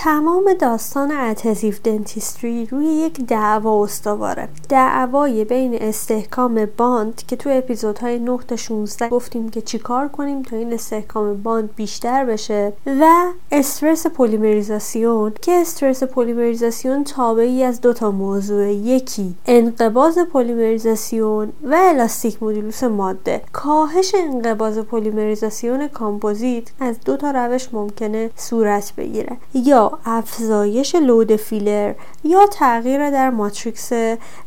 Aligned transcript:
تمام 0.00 0.52
داستان 0.58 1.12
adhesive 1.12 1.82
dentistry 1.82 2.66
روی 2.66 2.86
یک 2.86 3.26
دعوا 3.26 3.84
استواره. 3.84 4.48
دعوای 4.68 5.44
بین 5.44 5.74
استحکام 5.80 6.68
bond 6.76 7.22
که 7.28 7.36
تو 7.36 7.50
اپیزودهای 7.52 8.18
9 8.18 8.38
تا 8.48 8.56
16 8.56 9.08
گفتیم 9.08 9.48
که 9.48 9.60
چیکار 9.60 10.08
کنیم 10.08 10.42
تا 10.42 10.56
این 10.56 10.72
استحکام 10.72 11.42
bond 11.42 11.74
بیشتر 11.76 12.24
بشه 12.24 12.72
و 12.86 13.32
استرس 13.52 14.06
پلیمریزاسیون 14.06 15.32
که 15.42 15.52
استرس 15.52 16.02
پلیمریزاسیون 16.02 17.04
تابعی 17.04 17.62
از 17.62 17.80
دو 17.80 17.92
تا 17.92 18.10
موضوع. 18.10 18.66
یکی 18.66 19.34
انقباض 19.46 20.18
پلیمریزاسیون 20.18 21.52
و 21.64 21.74
elastic 21.74 22.42
modulus 22.42 22.84
ماده. 22.84 23.42
کاهش 23.52 24.14
انقباض 24.14 24.78
پلیمریزاسیون 24.78 25.88
کامپوزیت 25.88 26.64
از 26.80 26.96
دو 27.04 27.16
تا 27.16 27.30
روش 27.30 27.68
ممکنه 27.72 28.30
صورت 28.36 28.92
بگیره. 28.96 29.36
یا 29.54 29.87
افزایش 30.04 30.94
load 30.94 31.36
filler 31.36 31.94
یا 32.24 32.46
تغییر 32.46 33.10
در 33.10 33.30
ماتریکس 33.30 33.92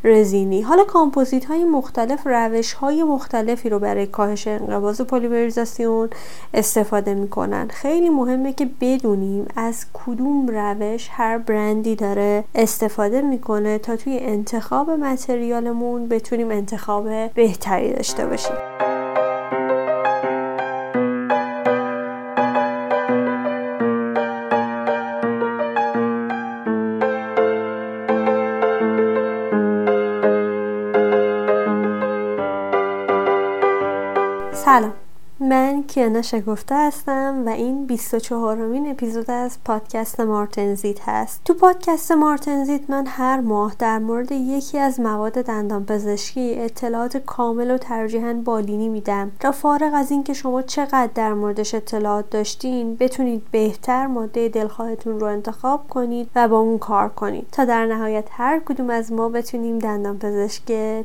رزینی. 0.03 0.61
حالا 0.61 0.83
کامپوزیت 0.83 1.45
های 1.45 1.63
مختلف 1.63 2.19
روش 2.25 2.73
های 2.73 3.03
مختلفی 3.03 3.69
رو 3.69 3.79
برای 3.79 4.07
کاهش 4.07 4.47
انقباض 4.47 5.01
پلیمریزاسیون 5.01 6.09
استفاده 6.53 7.13
می‌کنن. 7.13 7.67
خیلی 7.67 8.09
مهمه 8.09 8.53
که 8.53 8.69
بدونیم 8.81 9.45
از 9.55 9.85
کدوم 9.93 10.47
روش 10.47 11.09
هر 11.11 11.37
برندی 11.37 11.95
داره 11.95 12.43
استفاده 12.55 13.21
می‌کنه 13.21 13.77
تا 13.77 13.95
توی 13.95 14.17
انتخاب 14.21 14.89
متریالمون 14.89 16.07
بتونیم 16.07 16.51
انتخاب 16.51 17.33
بهتری 17.33 17.93
داشته 17.93 18.25
باشیم. 18.25 18.70
من 36.01 36.07
کیانا 36.07 36.21
شگفته 36.21 36.75
هستم 36.75 37.43
و 37.45 37.49
این 37.49 37.85
24 37.85 38.57
مین 38.57 38.91
اپیزود 38.91 39.31
از 39.31 39.57
پادکست 39.65 40.19
مارتنزیت 40.19 41.09
هست. 41.09 41.41
تو 41.45 41.53
پادکست 41.53 42.11
مارتنزیت 42.11 42.89
من 42.89 43.07
هر 43.07 43.39
ماه 43.39 43.75
در 43.79 43.99
مورد 43.99 44.31
یکی 44.31 44.77
از 44.77 44.99
مواد 44.99 45.33
دندان 45.33 45.85
پزشکی 45.85 46.55
اطلاعات 46.59 47.17
کامل 47.17 47.71
و 47.71 47.77
ترجیحاً 47.77 48.33
بالینی 48.33 48.89
میدم 48.89 49.31
تا 49.39 49.51
فارغ 49.51 49.93
از 49.93 50.11
اینکه 50.11 50.33
شما 50.33 50.61
چقدر 50.61 51.09
در 51.15 51.33
موردش 51.33 51.75
اطلاعات 51.75 52.29
داشتین 52.29 52.95
بتونید 52.95 53.43
بهتر 53.51 54.07
ماده 54.07 54.49
دلخواهتون 54.49 55.19
رو 55.19 55.27
انتخاب 55.27 55.89
کنید 55.89 56.29
و 56.35 56.47
با 56.47 56.59
اون 56.59 56.77
کار 56.77 57.09
کنید 57.09 57.47
تا 57.51 57.65
در 57.65 57.85
نهایت 57.85 58.27
هر 58.31 58.59
کدوم 58.59 58.89
از 58.89 59.11
ما 59.11 59.29
بتونیم 59.29 59.79
دندان 59.79 60.19
پزشک 60.19 60.63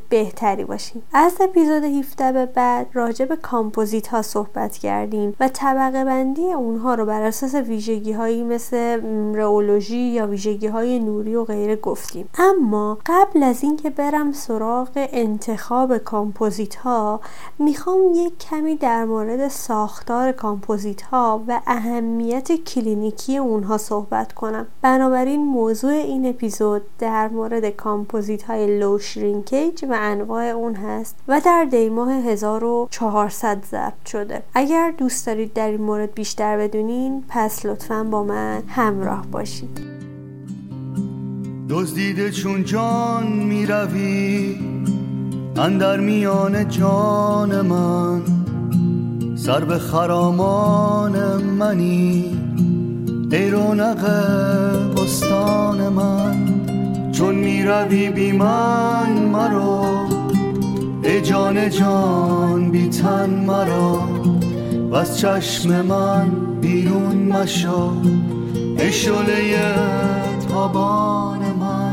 بهتری 0.09 0.65
باشیم. 0.65 1.03
از 1.13 1.33
اپیزود 1.41 1.85
17 1.85 2.33
به 2.33 2.47
بعد 2.47 2.87
راجع 2.93 3.25
به 3.25 3.37
کامپوزیت 3.37 4.07
ها 4.07 4.23
صحبت 4.23 4.86
کردیم 4.87 5.35
و 5.41 5.49
طبقه 5.49 6.05
بندی 6.05 6.53
اونها 6.53 6.95
رو 6.95 7.07
بر 7.07 7.23
اساس 7.23 7.55
ویژگی 7.55 8.13
هایی 8.13 8.43
مثل 8.43 9.01
رئولوژی 9.35 9.97
یا 9.97 10.27
ویژگی 10.27 10.67
های 10.67 10.99
نوری 10.99 11.35
و 11.35 11.45
غیره 11.45 11.77
گفتیم. 11.77 12.29
اما 12.39 12.99
قبل 13.07 13.43
از 13.43 13.63
اینکه 13.63 13.91
برم 13.91 14.33
سراغ 14.33 14.89
انتخاب 14.95 15.99
کامپوزیت 15.99 16.75
ها 16.75 17.21
می‌خوام 17.59 17.99
یک 18.15 18.39
کمی 18.39 18.77
در 18.77 19.05
مورد 19.05 19.49
ساختار 19.49 20.33
کامپوزیت 20.33 21.03
ها 21.03 21.45
و 21.49 21.61
اهمیت 21.67 22.53
کلینیکی 22.53 23.37
اونها 23.37 23.79
صحبت 23.79 24.33
کنم. 24.33 24.67
بنابراین 24.83 25.45
موضوع 25.45 25.93
این 25.93 26.27
اپیزود 26.27 26.83
در 26.99 27.29
مورد 27.29 27.71
کامپوزیت 27.71 28.43
های 28.43 28.79
low 28.79 28.99
shrinkage 28.99 29.85
و 29.85 29.97
انواع 30.01 30.45
اون 30.45 30.75
هست 30.75 31.17
و 31.29 31.41
در 31.45 31.65
دیماه 31.65 32.13
1400 32.13 33.65
ضبط 33.71 34.07
شده. 34.07 34.43
اگر 34.55 34.76
دوست 34.99 35.27
دارید 35.27 35.53
در 35.53 35.71
این 35.71 35.83
مورد 35.83 36.15
بیشتر 36.15 36.59
بدونین 36.59 37.25
پس 37.29 37.67
لطفا 37.67 38.05
با 38.05 38.25
من 38.25 38.63
همراه 38.69 39.27
باشید. 39.33 39.81
دزدیده 41.69 42.31
چون 42.31 42.65
جان 42.65 43.27
می‌روی 43.27 44.59
اندر 45.57 46.01
میان 46.01 46.69
جان 46.69 47.61
من. 47.61 48.23
سر 49.37 49.65
به 49.65 49.79
خرامان 49.79 51.43
منی 51.43 52.39
ای 53.33 53.51
رونق 53.51 54.03
بستان 54.95 55.89
من. 55.89 56.47
چون 57.13 57.35
می‌روی 57.35 58.11
بی 58.11 58.33
من 58.33 59.13
مرو 59.13 60.07
ای 61.03 61.21
جان 61.23 61.71
جان 61.71 62.71
بی 62.71 62.89
تن 62.89 63.31
مرا 63.31 64.01
از 64.97 65.19
چشم 65.19 65.83
من 65.83 66.31
بیرون 66.61 67.17
مشو 67.17 67.93
ای 68.79 68.93
شعله 68.93 69.75
تابان 70.49 71.41
من. 71.61 71.86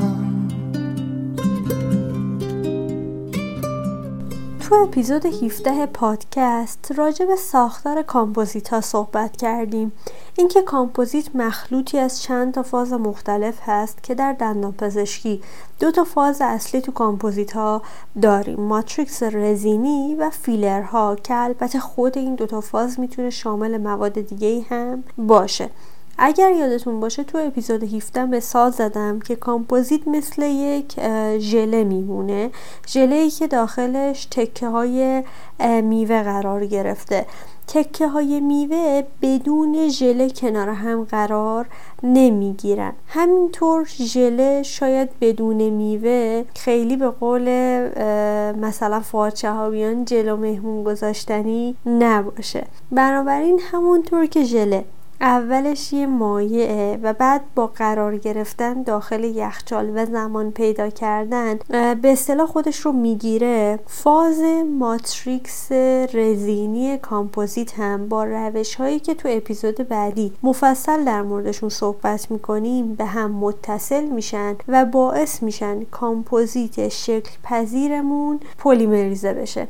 تو 4.74 4.80
اپیزود 4.80 5.26
17 5.26 5.86
پادکست 5.86 6.92
راجع 6.96 7.26
به 7.26 7.36
ساختار 7.36 8.02
کامپوزیت 8.02 8.70
ها 8.70 8.82
صحبت 8.82 9.38
کردیم. 9.38 9.92
اینکه 10.36 10.62
کامپوزیت 10.62 11.36
مخلوطی 11.36 12.00
از 12.00 12.22
چند 12.22 12.54
تا 12.54 12.64
فاز 12.64 12.94
مختلف 12.94 13.60
هست 13.62 14.04
که 14.04 14.16
در 14.16 14.34
دندان 14.34 14.72
پزشکی 14.72 15.42
دو 15.80 15.92
تا 15.92 16.04
فاز 16.04 16.42
اصلی 16.42 16.82
تو 16.82 16.92
کامپوزیت 16.92 17.52
ها 17.52 17.82
داریم. 18.22 18.60
matrix 18.60 19.24
رزینی 19.24 20.16
و 20.16 20.30
فیلر 20.30 20.82
ها 20.82 21.16
که 21.16 21.36
البته 21.36 21.80
خود 21.80 22.18
این 22.18 22.36
دو 22.36 22.46
تا 22.46 22.62
فاز 22.62 23.00
می‌تونه 23.00 23.30
شامل 23.30 23.78
مواد 23.78 24.22
دیگه 24.22 24.66
هم 24.70 25.04
باشه. 25.18 25.70
اگر 26.18 26.52
یادتون 26.52 27.00
باشه 27.00 27.24
تو 27.24 27.38
اپیزود 27.38 27.84
17 27.84 28.26
مثال 28.26 28.72
زدم 28.72 29.20
که 29.20 29.36
کامپوزیت 29.36 30.08
مثل 30.08 30.42
یک 30.42 31.00
ژله 31.40 31.84
میمونه. 31.84 32.52
ژله 32.88 33.16
ای 33.16 33.30
که 33.30 33.48
داخلش 33.48 34.26
تکه 34.26 34.68
های 34.68 35.24
میوه 35.82 36.24
قرار 36.24 36.66
گرفته. 36.66 37.26
تکه 37.68 38.08
های 38.08 38.40
میوه 38.40 39.04
بدون 39.22 39.90
ژله 39.90 40.30
کنار 40.30 40.70
هم 40.70 41.04
قرار 41.04 41.66
نمی‌گیرن. 42.04 42.94
همینطور 43.08 43.86
ژله 43.86 44.64
شاید 44.64 45.10
بدون 45.22 45.70
میوه 45.70 46.44
خیلی 46.56 46.98
به 46.98 47.10
قول 47.10 47.50
مثلا 48.60 49.00
فاچهاویان 49.00 50.06
جلو 50.06 50.38
مهمون 50.38 50.84
گذاشتنی 50.84 51.76
نباشه. 51.86 52.66
بنابراین 52.92 53.60
همونطور 53.72 54.26
که 54.26 54.44
ژله 54.44 54.86
اولش 55.24 55.94
یه 55.94 56.08
مایعه 56.08 57.00
و 57.04 57.14
بعد 57.14 57.42
با 57.56 57.68
قرار 57.68 58.18
گرفتن 58.18 58.84
داخل 58.84 59.24
یخچال 59.24 59.92
و 59.96 60.06
زمان 60.06 60.52
پیدا 60.52 60.90
کردن 60.90 61.60
به 62.02 62.12
اصطلاح 62.12 62.48
خودش 62.48 62.80
رو 62.80 62.92
می‌گیره. 62.92 63.80
فاز 63.88 64.42
matrix 64.80 65.72
رزینی 66.14 66.98
کامپوزیت 66.98 67.80
هم 67.80 68.10
با 68.10 68.24
روش 68.24 68.76
هایی 68.76 69.00
که 69.00 69.14
تو 69.14 69.30
اپیزود 69.32 69.76
بعدی 69.76 70.34
مفصل 70.44 71.06
در 71.06 71.22
موردشون 71.22 71.70
صحبت 71.70 72.32
می‌کنیم 72.32 72.96
به 72.96 73.06
هم 73.06 73.32
متصل 73.32 74.06
میشن 74.06 74.56
و 74.68 74.86
باعث 74.86 75.44
میشن 75.44 75.84
کامپوزیت 75.84 76.88
شکل 76.88 77.32
پذیرمون 77.44 78.40
پلیمریزه 78.58 79.34
بشه. 79.34 79.68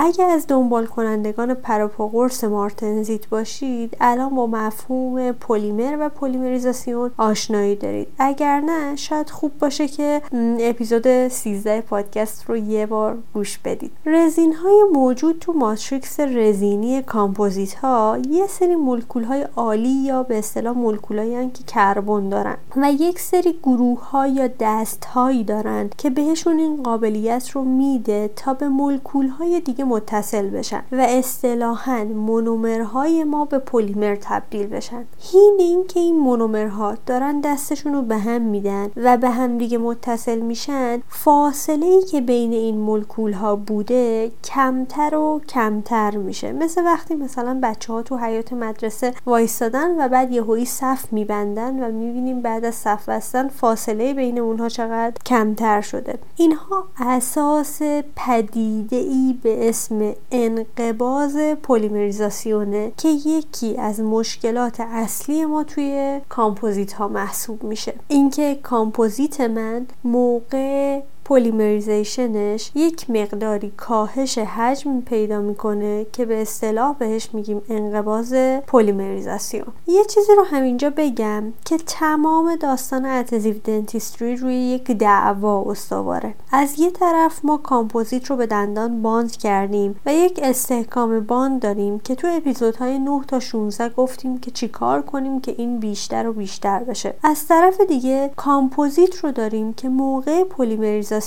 اگر 0.00 0.28
از 0.28 0.46
دنبال 0.46 0.86
کنندگان 0.86 1.54
پروپا 1.54 2.08
قرص 2.08 2.44
مارتنزیت 2.44 3.28
باشید 3.28 3.96
الان 4.00 4.34
با 4.34 4.46
مفهوم 4.46 5.32
پلیمر 5.32 5.96
و 6.00 6.08
پلیمریزاسیون 6.08 7.10
آشنایی 7.16 7.76
دارید. 7.76 8.08
اگر 8.18 8.60
نه 8.60 8.96
شاید 8.96 9.30
خوب 9.30 9.58
باشه 9.58 9.88
که 9.88 10.22
اپیزود 10.60 11.28
13 11.28 11.80
پادکست 11.80 12.44
رو 12.48 12.56
یه 12.56 12.86
بار 12.86 13.18
گوش 13.34 13.58
بدید. 13.58 13.92
رزین 14.06 14.54
های 14.54 14.82
موجود 14.92 15.38
تو 15.38 15.52
matrix 15.52 16.20
رزینی 16.20 17.02
کامپوزیت 17.02 17.74
ها 17.74 18.18
یه 18.30 18.46
سری 18.46 18.76
مولکول 18.76 19.24
های 19.24 19.46
آلی 19.56 19.88
یا 19.88 20.22
به 20.22 20.38
اصطلاح 20.38 20.76
مولکول 20.76 21.18
هایی 21.18 21.50
که 21.50 21.64
کربن 21.64 22.28
دارن 22.28 22.56
و 22.76 22.92
یک 22.92 23.20
سری 23.20 23.58
گروه 23.62 24.10
ها 24.10 24.26
یا 24.26 24.48
دست 24.60 25.04
هایی 25.04 25.44
دارن 25.44 25.90
که 25.98 26.10
بهشون 26.10 26.58
این 26.58 26.82
قابلیت 26.82 27.50
رو 27.50 27.64
میده 27.64 28.30
تا 28.36 28.54
به 28.54 28.68
مولکول 28.68 29.28
های 29.28 29.60
دیگه 29.60 29.87
متصل 29.88 30.50
بشن 30.50 30.82
و 30.92 31.06
اصطلاحا 31.08 32.04
مونومرهای 32.04 33.24
ما 33.24 33.44
به 33.44 33.58
پلیمر 33.58 34.16
تبدیل 34.20 34.66
بشن. 34.66 35.04
هین 35.32 35.56
اینکه 35.58 36.00
این 36.00 36.18
مونومرها 36.18 36.96
دارن 37.06 37.40
دستشون 37.40 37.94
رو 37.94 38.02
به 38.02 38.16
هم 38.16 38.42
میدن 38.42 38.90
و 38.96 39.16
به 39.16 39.30
هم 39.30 39.58
دیگه 39.58 39.78
متصل 39.78 40.38
میشن 40.38 41.02
فاصله 41.08 41.86
ای 41.86 42.02
که 42.02 42.20
بین 42.20 42.52
این 42.52 42.78
مولکول 42.78 43.32
ها 43.32 43.56
بوده 43.56 44.30
کمتر 44.44 45.14
و 45.14 45.40
کمتر 45.48 46.16
میشه. 46.16 46.52
مثل 46.52 46.84
وقتی 46.84 47.14
مثلا 47.14 47.60
بچه 47.62 47.92
ها 47.92 48.02
تو 48.02 48.16
حیات 48.16 48.52
مدرسه 48.52 49.14
وایستادن 49.26 50.04
و 50.04 50.08
بعد 50.08 50.32
یهویی 50.32 50.64
صف 50.64 51.12
میبندن 51.12 51.82
و 51.82 51.92
می‌بینیم 51.92 52.42
بعد 52.42 52.64
از 52.64 52.74
صف 52.74 53.08
بستن 53.08 53.48
فاصله 53.48 54.14
بین 54.14 54.38
اونها 54.38 54.68
چقدر 54.68 55.14
کمتر 55.26 55.80
شده. 55.80 56.18
اینها 56.36 56.84
اساس 57.00 57.82
پدیده 58.16 58.96
ای 58.96 59.38
به 59.42 59.67
اسم 59.68 60.14
انقباز 60.30 61.36
پلیمریزاسیونه 61.62 62.92
که 62.96 63.08
یکی 63.08 63.76
از 63.76 64.00
مشکلات 64.00 64.80
اصلی 64.80 65.44
ما 65.44 65.64
توی 65.64 66.20
کامپوزیت 66.28 66.92
ها 66.92 67.08
محسوب 67.08 67.62
میشه. 67.64 67.94
اینکه 68.08 68.58
کامپوزیت 68.62 69.40
من 69.40 69.86
موقع 70.04 71.00
polymerization 71.28 72.52
ش 72.52 72.70
یک 72.74 73.10
مقداری 73.10 73.72
کاهش 73.76 74.38
حجم 74.38 75.00
پیدا 75.00 75.40
می‌کنه 75.40 76.06
که 76.12 76.24
به 76.24 76.42
اصطلاح 76.42 76.94
بهش 76.98 77.28
میگیم 77.32 77.62
انقباض 77.68 78.34
پلیمریزاسیون 78.66 79.66
یه 79.86 80.04
چیزی 80.04 80.32
رو 80.36 80.42
همینجا 80.42 80.90
بگم 80.96 81.52
که 81.64 81.76
تمام 81.76 82.56
داستان 82.56 83.06
adhesive 83.06 83.54
dentistry 83.64 84.36
روی 84.36 84.54
یک 84.54 84.90
دعوا 84.90 85.62
استواره. 85.62 86.34
از 86.52 86.78
یه 86.78 86.90
طرف 86.90 87.44
ما 87.44 87.56
کامپوزیت 87.56 88.26
رو 88.26 88.36
به 88.36 88.46
دندان 88.46 89.02
bond 89.02 89.36
کردیم 89.36 90.00
و 90.06 90.14
یک 90.14 90.40
استحکام 90.42 91.20
bond 91.20 91.62
داریم 91.62 91.98
که 91.98 92.14
تو 92.14 92.28
اپیزودهای 92.30 92.98
9 92.98 93.20
تا 93.28 93.40
16 93.40 93.88
گفتیم 93.88 94.38
که 94.38 94.50
چیکار 94.50 95.02
کنیم 95.02 95.40
که 95.40 95.54
این 95.58 95.78
بیشتر 95.78 96.28
و 96.28 96.32
بیشتر 96.32 96.78
بشه. 96.78 97.14
از 97.22 97.46
طرف 97.46 97.80
دیگه 97.80 98.30
کامپوزیت 98.36 99.16
رو 99.16 99.32
داریم 99.32 99.72
که 99.72 99.88
موقع 99.88 100.44
پلیمریزاسیون 100.44 101.17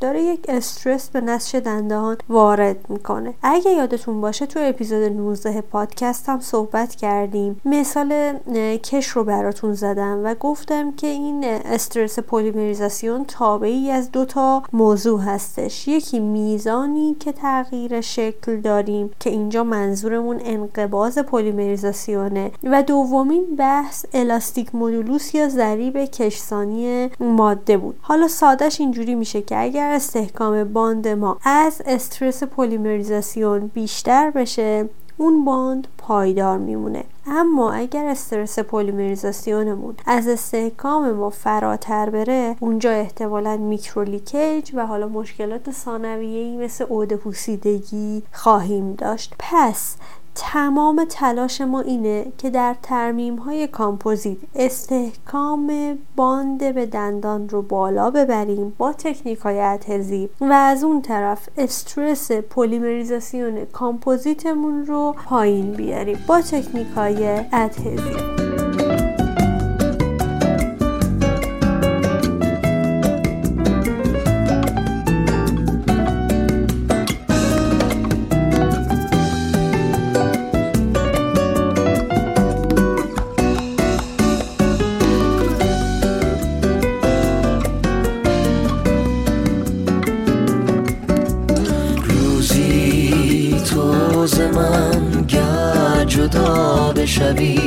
داره 0.00 0.22
یک 0.22 0.44
استرس 0.48 1.08
به 1.08 1.20
نسج 1.20 1.56
دندان 1.56 2.16
وارد 2.28 2.76
می‌کنه. 2.88 3.34
اگه 3.42 3.70
یادتون 3.70 4.20
باشه 4.20 4.46
تو 4.46 4.60
اپیزود 4.62 5.02
19 5.02 5.60
پادکست 5.60 6.28
هم 6.28 6.40
صحبت 6.40 6.94
کردیم. 6.94 7.60
مثال 7.64 8.38
کش 8.76 9.08
رو 9.08 9.24
براتون 9.24 9.72
زدم 9.74 10.20
و 10.24 10.34
گفتم 10.34 10.92
که 10.92 11.06
این 11.06 11.44
استرس 11.44 12.18
پلیمریزاسیون 12.18 13.24
تابعی 13.24 13.90
از 13.90 14.12
دو 14.12 14.24
تا 14.24 14.62
موضوع 14.72 15.20
هستش. 15.20 15.88
یکی 15.88 16.20
میزانی 16.20 17.16
که 17.20 17.32
تغییر 17.32 18.00
شکل 18.00 18.60
داریم 18.60 19.10
که 19.20 19.30
اینجا 19.30 19.64
منظورمون 19.64 20.40
انقباز 20.44 21.18
پلیمریزاسیونه 21.18 22.50
و 22.64 22.82
دومین 22.82 23.56
بحث 23.58 24.04
الاستیک 24.14 24.74
مدولوس 24.74 25.34
یا 25.34 25.48
ضریب 25.48 26.04
کشسانی 26.04 27.10
ماده 27.20 27.76
بود. 27.76 27.98
حالا 28.00 28.28
سادش 28.28 28.80
اینجوری 28.80 29.14
میشه 29.22 29.42
که 29.42 29.62
اگر 29.62 29.90
استحکام 29.90 30.64
باند 30.64 31.08
ما 31.08 31.38
از 31.44 31.82
استرس 31.86 32.42
پلیمریزاسیون 32.42 33.66
بیشتر 33.74 34.30
بشه 34.30 34.88
اون 35.16 35.44
bond 35.44 35.88
پایدار 35.98 36.58
میمونه. 36.58 37.04
اما 37.26 37.72
اگر 37.72 38.04
استرس 38.04 38.58
پلیمریزاسیونمون 38.58 39.94
از 40.06 40.28
استحکام 40.28 41.10
ما 41.10 41.30
فراتر 41.30 42.10
بره 42.10 42.56
اونجا 42.60 42.90
احتمالا 42.90 43.56
microleakage 43.56 44.70
و 44.74 44.86
حالا 44.86 45.08
مشکلات 45.08 45.70
ثانویه‌ای 45.70 46.56
مثل 46.56 46.84
عود 46.84 47.12
پوسیدگی 47.12 48.22
خواهیم 48.32 48.94
داشت. 48.94 49.34
پس 49.38 49.96
تمام 50.34 51.06
تلاش 51.08 51.60
ما 51.60 51.80
اینه 51.80 52.26
که 52.38 52.50
در 52.50 52.76
ترمیم 52.82 53.36
های 53.36 53.66
کامپوزیت 53.66 54.36
استحکام 54.54 55.98
bond 56.16 56.74
به 56.74 56.86
دندان 56.86 57.48
رو 57.48 57.62
بالا 57.62 58.10
ببریم 58.10 58.74
با 58.78 58.92
تکنیک 58.92 59.38
های 59.38 59.60
adhesive 59.60 60.28
و 60.40 60.52
از 60.52 60.84
اون 60.84 61.02
طرف 61.02 61.48
استرس 61.58 62.32
پلیمریزاسیون 62.32 63.64
کامپوزیتمون 63.64 64.86
رو 64.86 65.14
پایین 65.26 65.72
بیاریم 65.72 66.24
با 66.26 66.40
تکنیک 66.40 66.88
های 66.96 67.28
adhesive 67.52 68.41
شوی 97.36 97.54
با 97.54 97.61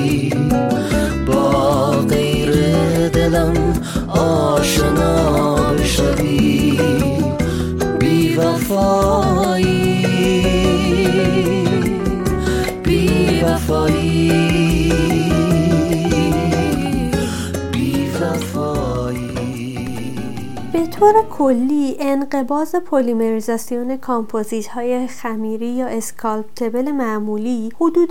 کلی 21.21 21.95
انقباز 21.99 22.75
پلیمریزاسیون 22.75 23.97
کامپوزیت 23.97 24.67
های 24.67 25.07
خمیری 25.07 25.67
یا 25.67 25.87
اسکالپتبل 25.87 26.91
معمولی 26.91 27.71
حدود 27.81 28.09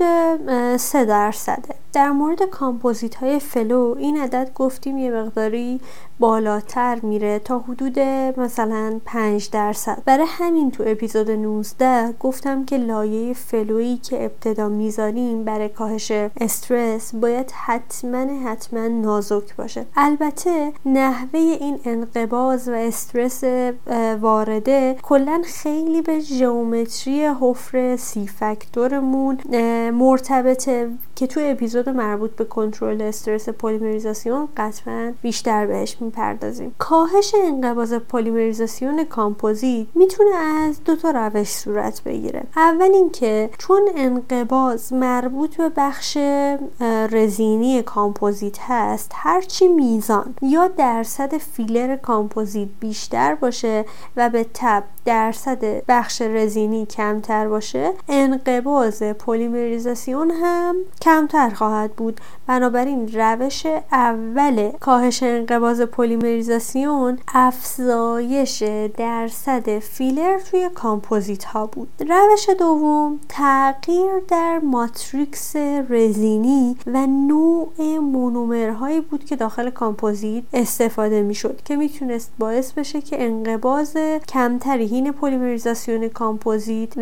3 0.76 1.04
درصده. 1.04 1.74
در 1.92 2.10
مورد 2.10 2.42
کامپوزیت 2.42 3.14
های 3.14 3.38
flow 3.38 3.94
این 3.98 4.20
عدد 4.20 4.50
گفتیم 4.54 4.98
یه 4.98 5.10
مقداری 5.10 5.80
بالاتر 6.20 6.98
میره 7.02 7.38
تا 7.38 7.58
حدود 7.58 7.98
مثلا 8.36 9.00
5 9.04 9.50
درصد. 9.50 10.02
برای 10.04 10.26
همین 10.28 10.70
تو 10.70 10.84
اپیزود 10.86 11.30
19 11.30 12.14
گفتم 12.20 12.64
که 12.64 12.76
لایه 12.76 13.32
flow 13.32 13.75
یی 13.75 13.96
که 13.96 14.24
ابتدا 14.24 14.68
می‌ذاریم 14.68 15.44
برای 15.44 15.68
کاهش 15.68 16.12
استرس 16.40 17.14
باید 17.14 17.50
حتما 17.50 18.26
حتما 18.44 18.88
نازک 18.88 19.56
باشه. 19.56 19.86
البته 19.96 20.72
نحوه 20.86 21.40
این 21.40 21.78
انقباض 21.84 22.68
و 22.68 22.72
استرس 22.72 23.44
وارده 24.20 24.96
کلا 25.02 25.42
خیلی 25.44 26.02
به 26.02 26.20
geometry 26.20 27.26
حفره 27.40 27.96
C-factor 27.96 28.26
مون 28.26 29.38
مرتبطه 29.90 30.90
که 31.14 31.26
تو 31.26 31.40
اپیزود 31.42 31.88
مربوط 31.88 32.30
به 32.30 32.44
کنترل 32.44 33.02
استرس 33.02 33.48
پلیمریزاسیون 33.48 34.48
قطعا 34.56 35.12
بیشتر 35.22 35.66
بهش 35.66 35.96
می‌پردازیم. 36.04 36.74
کاهش 36.78 37.34
انقباض 37.44 37.94
پلیمریزاسیون 37.94 39.04
کامپوزیت 39.04 39.86
می‌تونه 39.94 40.36
از 40.36 40.84
دو 40.84 40.96
تا 40.96 41.10
روش 41.10 41.48
صورت 41.48 42.02
بگیره. 42.02 42.42
اول 42.56 42.90
اینکه 42.94 43.50
چون 43.58 43.82
انقباض 43.96 44.92
مربوط 44.92 45.56
به 45.56 45.68
بخش 45.76 46.18
رزینی 47.10 47.82
کامپوزیت 47.82 48.58
هست 48.60 49.12
هرچی 49.14 49.68
میزان 49.68 50.34
یا 50.42 50.68
درصد 50.68 51.36
فیلر 51.36 51.96
کامپوزیت 51.96 52.68
بیشتر 52.80 53.34
باشه 53.34 53.84
و 54.16 54.28
به 54.28 54.46
تبع 54.54 54.84
درصد 55.04 55.84
بخش 55.88 56.22
رزینی 56.22 56.86
کمتر 56.86 57.48
باشه 57.48 57.92
انقباض 58.08 59.02
پلیمریزاسیون 59.02 60.30
هم 60.30 60.76
کمتر 61.02 61.50
خواهد 61.50 61.92
بود. 61.92 62.20
بنابراین 62.46 63.08
روش 63.12 63.66
اول 63.92 64.70
کاهش 64.80 65.22
انقباض 65.22 65.80
پلیمریزاسیون 65.80 67.18
افزایش 67.34 68.62
درصد 68.96 69.78
فیلر 69.78 70.38
توی 70.38 70.70
کامپوزیت 70.74 71.44
ها 71.44 71.66
بود. 71.66 71.88
روش 72.00 72.48
دوم 72.58 73.20
تغییر 73.28 74.12
در 74.28 74.58
ماتریکس 74.58 75.56
رزینی 75.90 76.76
و 76.86 77.06
نوع 77.06 77.68
مونومرهایی 77.98 79.00
بود 79.00 79.24
که 79.24 79.36
داخل 79.36 79.70
کامپوزیت 79.70 80.44
استفاده 80.52 81.22
می‌شد 81.22 81.60
که 81.64 81.76
می‌تونست 81.76 82.32
باعث 82.38 82.72
بشه 82.72 83.00
که 83.00 83.24
انقباض 83.24 83.96
کمتری 84.28 84.93
تو 84.94 85.02
حین 85.02 85.12
پلیمریزاسیون 85.12 86.08
کامپوزیت 86.08 86.98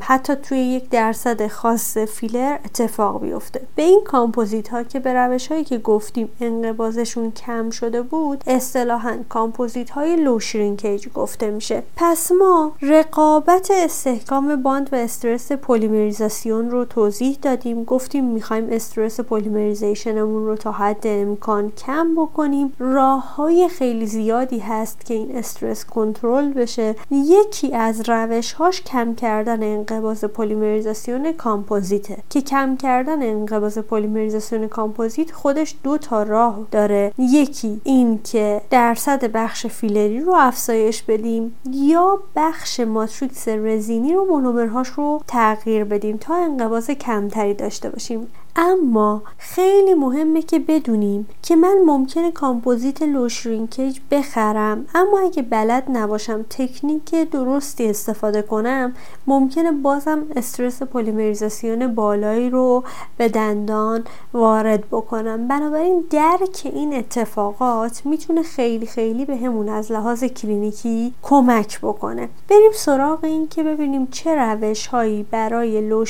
حتی 0.00 0.34
توی 0.34 0.58
یک 0.58 0.88
درصد 0.90 1.46
خاص 1.46 1.98
فیلر 1.98 2.58
اتفاق 2.64 3.20
بیفته. 3.20 3.60
به 3.76 3.82
این 3.82 4.00
کامپوزیت 4.04 4.68
ها 4.68 4.82
که 4.82 5.00
به 5.00 5.12
روش 5.14 5.48
هایی 5.52 5.64
که 5.64 5.78
گفتیم 5.78 6.28
انقباضشون 6.40 7.30
کم 7.30 7.70
شده 7.70 8.02
بود 8.02 8.44
اصطلاحا 8.46 9.18
کامپوزیت 9.28 9.90
های 9.90 10.16
low 10.16 10.40
shrinkage 10.40 11.08
گفته 11.08 11.50
میشه. 11.50 11.82
پس 11.96 12.32
ما 12.32 12.72
رقابت 12.82 13.70
استحکام 13.70 14.62
باند 14.62 14.88
و 14.92 14.96
استرس 14.96 15.52
پلیمریزاسیون 15.52 16.70
رو 16.70 16.84
توضیح 16.84 17.38
دادیم. 17.42 17.84
گفتیم 17.84 18.24
می‌خوایم 18.24 18.66
استرس 18.70 19.20
polymerization 19.20 20.24
مون 20.24 20.46
رو 20.46 20.56
تا 20.56 20.72
حد 20.72 21.06
امکان 21.06 21.72
کم 21.86 22.14
بکنیم. 22.14 22.72
راه 22.78 23.34
های 23.34 23.68
خیلی 23.68 24.06
زیادی 24.06 24.58
هست 24.58 25.06
که 25.06 25.14
این 25.14 25.36
استرس 25.36 25.84
کنترل 25.84 26.52
بشه. 26.52 26.94
یکی 27.40 27.74
از 27.74 28.08
روش 28.08 28.52
هاش 28.52 28.82
کم 28.82 29.14
کردن 29.14 29.62
انقباض 29.62 30.24
پلیمریزاسیون 30.24 31.32
کامپوزیته. 31.32 32.16
که 32.30 32.40
کم 32.40 32.76
کردن 32.76 33.22
انقباض 33.22 33.78
پلیمریزاسیون 33.78 34.68
کامپوزیت 34.68 35.32
خودش 35.32 35.74
دو 35.82 35.98
تا 35.98 36.22
راه 36.22 36.66
داره. 36.70 37.12
یکی 37.18 37.80
این 37.84 38.20
که 38.22 38.60
درصد 38.70 39.24
بخش 39.24 39.66
فیلری 39.66 40.20
رو 40.20 40.34
افزایش 40.36 41.02
بدیم 41.02 41.56
یا 41.72 42.18
بخش 42.36 42.80
ماتریکس 42.80 43.48
رزینی 43.48 44.14
رو 44.14 44.24
مونومرهاش 44.24 44.88
رو 44.88 45.22
تغییر 45.26 45.84
بدیم 45.84 46.16
تا 46.16 46.34
انقباض 46.34 46.90
کمتری 46.90 47.54
داشته 47.54 47.90
باشیم. 47.90 48.26
اما 48.58 49.22
خیلی 49.38 49.94
مهمه 49.94 50.42
که 50.42 50.58
بدونیم 50.58 51.28
که 51.42 51.56
من 51.56 51.78
ممکنه 51.86 52.30
کامپوزیت 52.30 53.02
low 53.02 53.28
shrinkage 53.28 53.98
بخرم. 54.10 54.86
اما 54.94 55.18
اگه 55.18 55.42
بلد 55.42 55.84
نباشم 55.88 56.44
تکنیک 56.50 57.30
درستی 57.30 57.90
استفاده 57.90 58.42
کنم 58.42 58.92
ممکنه 59.26 59.72
بازم 59.72 60.22
استرس 60.36 60.82
پلیمریزاسیون 60.82 61.94
بالایی 61.94 62.50
رو 62.50 62.84
به 63.16 63.28
دندان 63.28 64.04
وارد 64.34 64.84
بکنم. 64.90 65.48
بنابراین 65.48 66.04
درک 66.10 66.62
این 66.74 66.94
اتفاقات 66.94 68.06
می‌تونه 68.06 68.42
خیلی 68.42 68.86
خیلی 68.86 69.24
بهمون 69.24 69.68
از 69.68 69.92
لحاظ 69.92 70.24
کلینیکی 70.24 71.14
کمک 71.22 71.80
بکنه. 71.80 72.28
بریم 72.48 72.72
سراغ 72.74 73.24
این 73.24 73.48
که 73.48 73.62
ببینیم 73.62 74.06
چه 74.06 74.34
روش 74.34 74.86
هایی 74.86 75.26
برای 75.30 75.88
low 75.88 76.04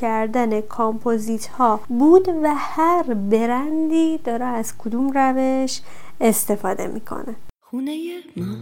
کردن 0.00 0.60
کامپوزیت 0.60 1.46
ها 1.46 1.61
بود 1.88 2.28
و 2.28 2.54
هر 2.56 3.14
برندی 3.14 4.18
داره 4.18 4.44
از 4.44 4.78
کدوم 4.78 5.10
روش 5.14 5.80
استفاده 6.20 6.86
می‌کنه. 6.86 7.34
خونه 7.60 7.96
ما 8.36 8.56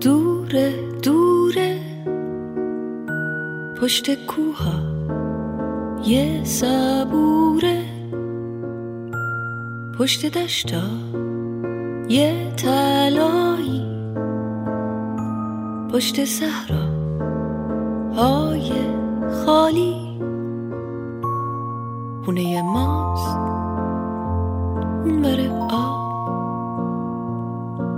دوره 0.00 0.92
دوره 1.02 1.80
پشت 3.82 4.26
کوها 4.26 4.98
یه 6.06 6.44
صبوره 6.44 7.84
پشت 9.98 10.26
دشتا 10.26 10.82
یه 12.08 12.52
تلایی 12.56 13.86
پشت 15.92 16.24
صحرا 16.24 16.88
های 18.14 18.72
خالی. 19.44 20.07
خونه 22.28 22.62
ماست. 22.62 23.36
اون 25.04 25.22
بره 25.22 25.50
آب 25.70 26.28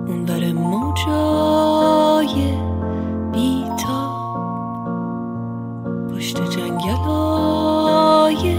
اون 0.08 0.24
بره 0.24 0.52
موجای 0.52 2.54
بیتا 3.32 4.10
پشت 6.10 6.50
جنگل 6.50 6.90
های 6.90 8.56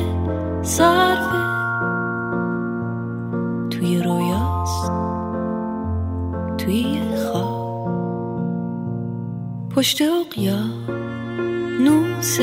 صرفه 0.62 1.44
توی 3.70 4.04
رویاست. 4.04 4.92
توی 6.58 7.02
خواب. 7.16 7.62
پشت 9.70 10.02
اقیا 10.02 10.60
نوس 11.80 12.40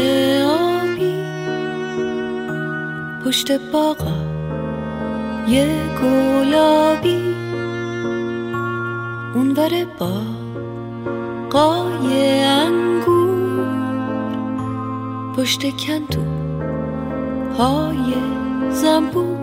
پشت 3.29 3.53
باغا 3.73 4.17
یه 5.49 5.69
گلابی. 6.03 7.35
اونور 9.35 9.71
با 9.99 10.21
قای 11.51 12.45
انگور. 12.45 13.39
پشت 15.37 15.77
کندو 15.77 16.21
های 17.59 18.15
زنبور. 18.71 19.39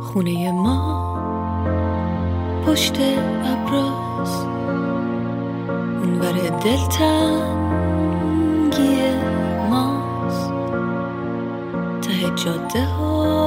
خونه 0.00 0.52
ما 0.52 1.08
پشت 2.66 2.96
ابراز. 3.44 4.42
اونور 6.02 6.32
دلتنگیه 6.64 7.77
جاده 12.48 12.84
های 12.84 13.37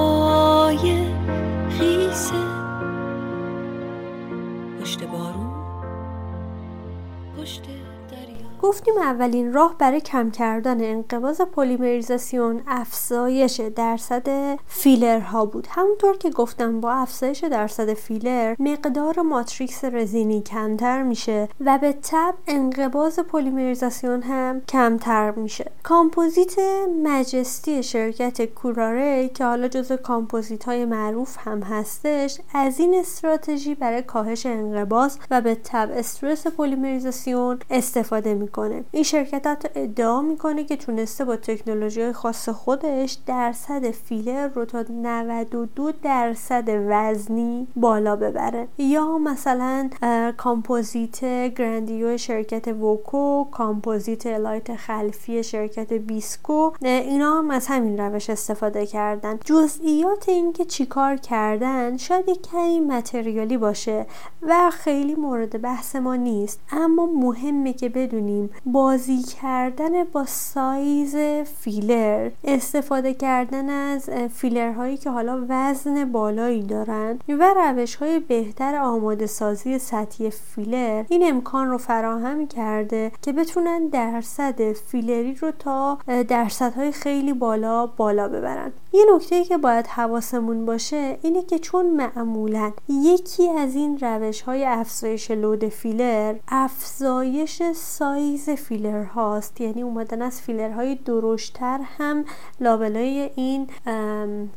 گفتیم 8.72 8.98
اولین 8.98 9.54
راه 9.54 9.76
برای 9.78 10.02
کم 10.02 10.32
کردن 10.32 10.84
انقباض 10.84 11.42
پلیمریزاسیون 11.42 12.62
افزایش 12.68 13.60
درصد 13.60 14.58
فیلر 14.68 15.20
ها 15.20 15.46
بود. 15.46 15.68
همونطور 15.70 16.18
که 16.18 16.30
گفتم 16.30 16.82
با 16.82 16.92
افزایش 16.92 17.44
درصد 17.44 17.94
فیلر 17.94 18.56
مقدار 18.60 19.22
ماتریکس 19.22 19.86
رزینی 19.86 20.42
کمتر 20.42 21.04
میشه 21.04 21.48
و 21.62 21.78
به 21.82 21.94
تبع 22.04 22.34
انقباض 22.48 23.20
پلیمریزاسیون 23.20 24.22
هم 24.22 24.62
کمتر 24.62 25.32
میشه. 25.32 25.72
کامپوزیت 25.84 26.60
Majesty 27.04 27.84
شرکت 27.84 28.46
Kuraray 28.46 29.30
که 29.30 29.46
حالا 29.46 29.68
جزو 29.68 29.98
کامپوزیت 29.98 30.64
های 30.64 30.86
معروف 30.86 31.38
هم 31.40 31.64
هستش 31.64 32.40
از 32.54 32.80
این 32.80 32.96
استراتژی 32.96 33.76
برای 33.76 34.02
کاهش 34.02 34.46
انقباض 34.46 35.18
و 35.32 35.42
به 35.42 35.56
تبع 35.56 35.90
استرس 35.94 36.48
پلیمریزاسیون 36.48 37.60
استفاده 37.70 38.34
می‌کنه. 38.34 38.61
این 38.92 39.04
شرکت 39.04 39.48
حتی 39.48 39.70
ادعا 39.76 40.22
می‌کنه 40.22 40.64
که 40.64 40.76
تونسته 40.76 41.26
با 41.26 41.36
تکنولوژی 41.36 42.12
خاص 42.12 42.50
خودش 42.50 43.18
درصد 43.26 43.92
فیلر 43.92 44.48
رو 44.48 44.66
تا 44.66 44.86
92 44.90 45.92
درصد 46.04 46.64
وزنی 46.68 47.68
بالا 47.76 48.16
ببره. 48.16 48.68
یا 48.78 49.18
مثلا 49.18 49.90
کامپوزیت 50.38 51.20
Grandio 51.56 52.18
شرکت 52.18 52.68
VOCO 52.68 53.44
کامپوزیت 53.52 54.28
Aelite 54.28 54.76
خلفی 54.76 55.44
شرکت 55.44 55.94
Bisco 55.94 56.72
اینا 56.82 57.38
هم 57.38 57.52
از 57.52 57.68
همین 57.68 58.00
روش 58.00 58.30
استفاده 58.30 58.86
کردن. 58.86 59.40
جزئیات 59.46 60.30
اینکه 60.30 60.66
چیکار 60.66 61.16
کردن 61.16 61.98
شاید 61.98 62.30
یک 62.30 62.42
کمی 62.42 62.80
material 62.80 63.49
ی 63.49 63.58
باشه 63.58 64.06
و 64.42 64.70
خیلی 64.70 65.16
مورد 65.16 65.62
بحث 65.62 65.96
ما 65.96 66.16
نیست. 66.16 66.60
اما 66.72 67.06
مهمه 67.06 67.74
که 67.74 67.90
بدونیم 67.90 68.50
بازی 68.66 69.22
کردن 69.42 70.04
با 70.04 70.26
سایز 70.26 71.16
فیلر 71.60 72.30
استفاده 72.44 73.14
کردن 73.14 73.70
از 73.70 74.10
فیلر 74.10 74.72
هایی 74.72 74.98
که 74.98 75.10
حالا 75.10 75.46
وزن 75.50 76.12
بالایی 76.12 76.64
دارن 76.64 77.20
و 77.30 77.54
روش 77.58 77.96
های 77.96 78.20
بهتر 78.20 78.76
آماده 78.76 79.26
سازی 79.26 79.80
سطحی 79.80 80.30
فیلر 80.30 81.04
این 81.10 81.28
امکان 81.28 81.68
رو 81.68 81.78
فراهم 81.78 82.48
کرده 82.48 83.12
که 83.22 83.34
بتونن 83.34 83.88
درصد 83.88 84.74
فیلری 84.74 85.36
رو 85.36 85.52
تا 85.52 85.98
درصدهای 86.28 86.92
خیلی 86.92 87.34
بالا 87.34 87.86
بالا 87.86 88.28
ببرن. 88.28 88.72
یه 88.94 89.06
نکته 89.16 89.44
که 89.44 89.58
باید 89.58 89.88
حواسمون 89.88 90.66
باشه 90.66 91.18
اینه 91.22 91.44
که 91.44 91.60
چون 91.60 91.90
معمولا 91.90 92.72
یکی 92.90 93.50
از 93.50 93.76
این 93.76 93.98
روش 94.02 94.42
های 94.42 94.66
افزایش 94.66 95.32
load 95.32 95.70
فیلر 95.70 96.36
افزایش 96.48 97.62
سایز 97.76 98.50
فیلر 98.50 99.04
هاست 99.04 99.62
یعنی 99.62 99.82
اومدن 99.82 100.22
از 100.22 100.42
فیلرهای 100.42 100.96
درشتر 100.96 101.80
هم 101.98 102.26
لابلای 102.60 103.30
این 103.36 103.68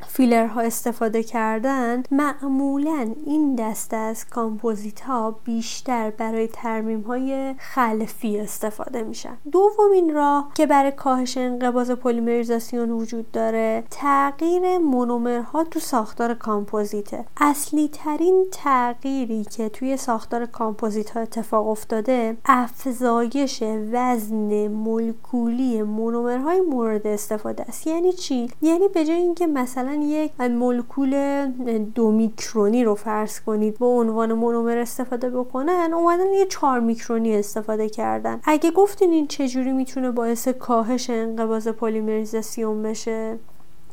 فیلرها 0.08 0.60
استفاده 0.60 1.22
کردن 1.22 2.02
معمولا 2.10 3.14
این 3.26 3.54
دسته 3.54 3.96
از 3.96 4.28
کامپوزیت 4.28 5.00
ها 5.00 5.30
بیشتر 5.44 6.10
برای 6.10 6.48
ترمیم 6.48 7.00
های 7.00 7.54
خلفی 7.58 8.40
استفاده 8.40 9.02
میشن. 9.02 9.36
دومین 9.52 10.14
راه 10.14 10.50
که 10.54 10.66
برای 10.66 10.92
کاهش 10.92 11.36
انقباض 11.36 11.90
پلیمریزاسیون 11.90 12.90
وجود 12.90 13.30
داره 13.30 13.84
تغییر 14.30 14.78
مونومرها 14.78 15.64
تو 15.64 15.80
ساختار 15.80 16.34
کامپوزیته. 16.34 17.24
اصلی 17.36 17.88
ترین 17.92 18.46
تغییری 18.52 19.44
که 19.44 19.68
توی 19.68 19.96
ساختار 19.96 20.46
کامپوزیت 20.46 21.10
ها 21.10 21.20
اتفاق 21.20 21.68
افتاده 21.68 22.36
افزایش 22.46 23.62
وزن 23.92 24.68
مولکولی 24.68 25.82
مونومرهای 25.82 26.60
مورد 26.60 27.06
استفاده 27.06 27.62
است. 27.62 27.86
یعنی 27.86 28.12
چی؟ 28.12 28.50
یعنی 28.62 28.88
به 28.88 29.04
جای 29.04 29.16
اینکه 29.16 29.46
مثلا 29.46 29.94
یک 29.94 30.40
مولکول 30.40 31.46
دو 31.94 32.10
میکرونی 32.10 32.84
رو 32.84 32.94
فرض 32.94 33.40
کنید 33.40 33.78
به 33.78 33.86
عنوان 33.86 34.32
مونومر 34.32 34.78
استفاده 34.78 35.30
بکنن 35.30 35.90
اومدن 35.94 36.32
یه 36.32 36.46
چهار 36.46 36.80
میکرونی 36.80 37.36
استفاده 37.36 37.88
کردن. 37.88 38.40
اگه 38.44 38.70
گفتین 38.70 39.10
این 39.10 39.26
چجوری 39.26 39.72
می‌تونه 39.72 40.10
باعث 40.10 40.48
کاهش 40.48 41.10
انقباض 41.10 41.68
پلیمریزاسیون 41.68 42.82
بشه؟ 42.82 43.38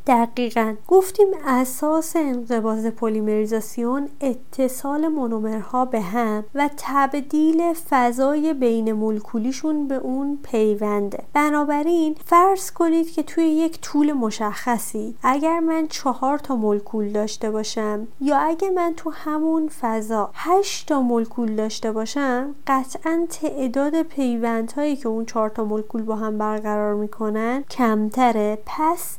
دقیقا. 0.08 0.76
گفتیم 0.88 1.28
اساس 1.46 2.16
انقباض 2.16 2.86
پلیمریزاسیون 2.86 4.10
اتصال 4.22 5.08
مونومرها 5.08 5.86
به 5.86 6.02
هم 6.02 6.44
و 6.56 6.70
تبدیل 6.78 7.74
فضای 7.74 8.54
بین 8.54 8.92
مولکولیشون 8.92 9.88
به 9.88 9.96
اون 9.96 10.40
پیونده. 10.44 11.24
بنابراین 11.34 12.16
فرض 12.26 12.72
کنید 12.72 13.12
که 13.12 13.24
توی 13.24 13.44
یک 13.44 13.82
طول 13.82 14.14
مشخصی 14.14 15.16
اگر 15.24 15.60
من 15.60 15.88
چهار 15.88 16.38
تا 16.38 16.56
مولکول 16.56 17.12
داشته 17.12 17.52
باشم 17.52 18.08
یا 18.22 18.38
اگر 18.38 18.70
من 18.70 18.94
تو 18.98 19.10
همون 19.10 19.70
فضا 19.82 20.30
هشت 20.34 20.88
تا 20.88 21.02
مولکول 21.02 21.56
داشته 21.56 21.92
باشم 21.92 22.56
قطعا 22.68 23.28
تعداد 23.30 24.02
پیوندهایی 24.02 24.96
که 24.96 25.08
اون 25.08 25.26
چهار 25.26 25.50
تا 25.50 25.64
مولکول 25.64 26.02
با 26.02 26.16
هم 26.16 26.38
برقرار 26.38 26.94
می‌کنن 26.96 27.64
کمتره. 27.70 28.58
پس 28.66 29.18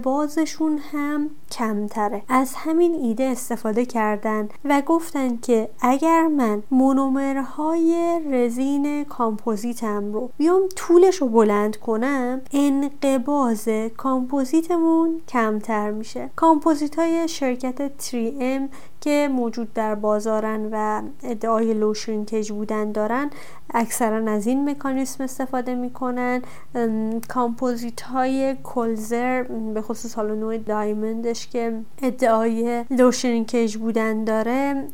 انقباضشون 0.00 0.78
هم 0.92 1.30
کمتره. 1.50 2.22
از 2.28 2.54
همین 2.56 2.94
ایده 2.94 3.24
استفاده 3.24 3.84
کردن 3.84 4.48
و 4.64 4.82
گفتن 4.86 5.36
که 5.36 5.68
اگر 5.80 6.26
من 6.26 6.62
مونومرهای 6.70 8.20
رزین 8.30 9.04
کامپوزیتم 9.04 10.12
رو 10.12 10.30
بیام 10.38 10.62
طولش 10.76 11.16
رو 11.16 11.28
بلند 11.28 11.76
کنم 11.76 12.40
انقباض 12.52 13.68
کامپوزیتمون 13.96 15.20
کمتر 15.28 15.90
میشه. 15.90 16.30
کامپوزیت 16.36 16.98
های 16.98 17.28
شرکت 17.28 17.88
3M 17.98 18.74
که 19.00 19.28
موجود 19.32 19.72
در 19.72 19.94
بازارن 19.94 20.68
و 20.72 21.02
ادعای 21.22 21.74
low 21.74 21.94
shrinkage 21.94 22.52
بودن 22.52 22.92
دارن 22.92 23.30
اکثرا 23.74 24.32
از 24.32 24.46
این 24.46 24.70
مکانیسم 24.70 25.24
استفاده 25.24 25.74
می‌کنن. 25.74 26.42
کامپوزیت 27.28 28.00
های 28.00 28.56
Kulzer 28.62 29.42
به 29.74 29.82
خصوص 29.90 30.14
حالا 30.14 30.34
نوع 30.34 30.58
Diamond 30.58 31.28
ش 31.28 31.48
که 31.48 31.80
ادعای 32.02 32.84
low 32.90 33.12
shrinkage 33.12 33.76
بودن 33.76 34.24
داره 34.24 34.84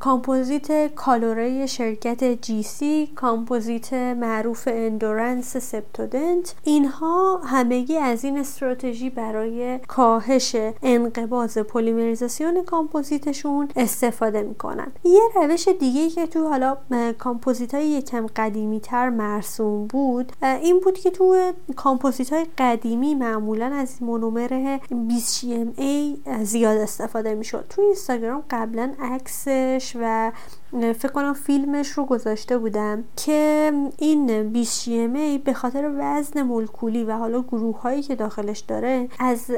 کامپوزیت 0.00 0.94
Kalore 0.94 1.66
شرکت 1.66 2.24
GC 2.24 3.10
کامپوزیت 3.16 3.92
معروف 3.92 4.68
N'Durance 4.72 5.56
Septodont. 5.56 6.54
اینها 6.64 7.40
همگی 7.44 7.96
از 7.96 8.24
این 8.24 8.38
استراتژی 8.38 9.10
برای 9.10 9.78
کاهش 9.88 10.56
انقباض 10.82 11.58
پلیمریزاسیون 11.58 12.64
کامپوزیتشون 12.64 13.68
استفاده 13.76 14.42
می‌کنن. 14.42 14.92
یه 15.04 15.20
روش 15.34 15.68
دیگه 15.68 16.10
که 16.10 16.26
تو 16.26 16.48
حالا 16.48 16.76
کامپوزیت 17.18 17.74
های 17.74 17.86
یکم 17.86 18.26
قدیمی 18.36 18.80
تر 18.80 19.10
مرسوم 19.10 19.86
بود 19.86 20.32
این 20.42 20.80
بود 20.80 20.98
که 20.98 21.10
تو 21.10 21.52
کامپوزیت 21.76 22.32
های 22.32 22.46
قدیمی 22.58 23.14
معمولا 23.14 23.66
از 23.66 24.02
مونومر 24.02 24.37
20 25.08 25.44
ای 25.76 26.16
زیاد 26.42 26.76
استفاده 26.76 27.34
می‌شد. 27.34 27.66
تو 27.68 27.82
اینستاگرام 27.82 28.44
قبلا 28.50 28.94
عکسش 29.00 29.96
و 30.00 30.32
فکر 30.72 31.12
کنم 31.12 31.32
فیلمش 31.32 31.88
رو 31.88 32.04
گذاشته 32.04 32.58
بودم 32.58 33.04
که 33.16 33.72
این 33.98 34.52
20 34.52 34.88
ای 34.88 35.38
به 35.38 35.52
خاطر 35.52 35.90
وزن 35.98 36.42
مولکولی 36.42 37.04
و 37.04 37.12
حالا 37.12 37.42
گروه 37.42 37.80
هایی 37.80 38.02
که 38.02 38.14
داخلش 38.14 38.58
داره 38.58 39.08
از 39.18 39.50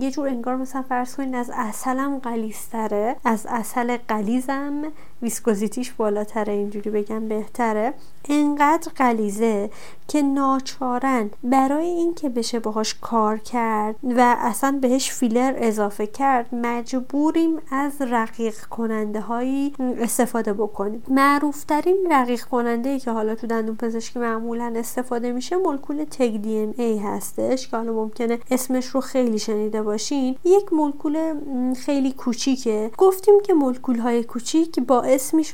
یه 0.00 0.10
جور 0.10 0.28
انگار 0.28 0.56
مثلا 0.56 0.82
فرض 0.82 1.16
کنین 1.16 1.34
از 1.34 1.50
اصلم 1.54 2.18
غلیظ‌تره 2.18 3.16
از 3.24 3.46
اصل 3.48 3.96
غلیظم 4.08 4.82
ویسکوزیتیش 5.22 5.92
بالاتره 5.92 6.52
اینجوری 6.52 6.90
بگم 6.90 7.28
بهتره. 7.28 7.94
انقدر 8.28 8.92
غلیظه 8.96 9.70
که 10.08 10.22
ناچارا 10.22 11.30
برای 11.44 11.86
اینکه 11.86 12.28
بشه 12.28 12.58
باهاش 12.58 12.94
کار 13.00 13.38
کرد 13.38 13.96
و 14.02 14.36
اصلا 14.38 14.78
بهش 14.82 15.10
فیلر 15.10 15.54
اضافه 15.56 16.06
کرد 16.06 16.54
مجبوریم 16.54 17.56
از 17.70 17.92
رقیق 18.02 18.60
کننده 18.60 19.20
هایی 19.20 19.72
استفاده 20.00 20.43
بکنیم 20.52 21.02
معروف 21.08 21.64
ترین 21.64 22.06
رقیق 22.10 22.44
کننده 22.44 22.90
ای 22.90 22.98
که 22.98 23.10
حالا 23.10 23.34
تو 23.34 23.46
دندون 23.46 23.76
پزشکی 23.76 24.18
معمولا 24.18 24.72
استفاده 24.76 25.32
میشه 25.32 25.56
مولکول 25.56 26.04
TEGDMA 26.04 26.98
هستش 26.98 27.68
که 27.68 27.76
حالا 27.76 27.92
ممکنه 27.92 28.38
اسمش 28.50 28.86
رو 28.86 29.00
خیلی 29.00 29.38
شنیده 29.38 29.82
باشین. 29.82 30.36
یک 30.44 30.72
مولکول 30.72 31.34
خیلی 31.74 32.12
کوچیکه. 32.12 32.90
گفتیم 32.98 33.34
که 33.44 33.54
مولکول 33.54 33.98
های 33.98 34.24
کوچیک 34.24 34.80
باعث 34.80 35.34
می 35.34 35.44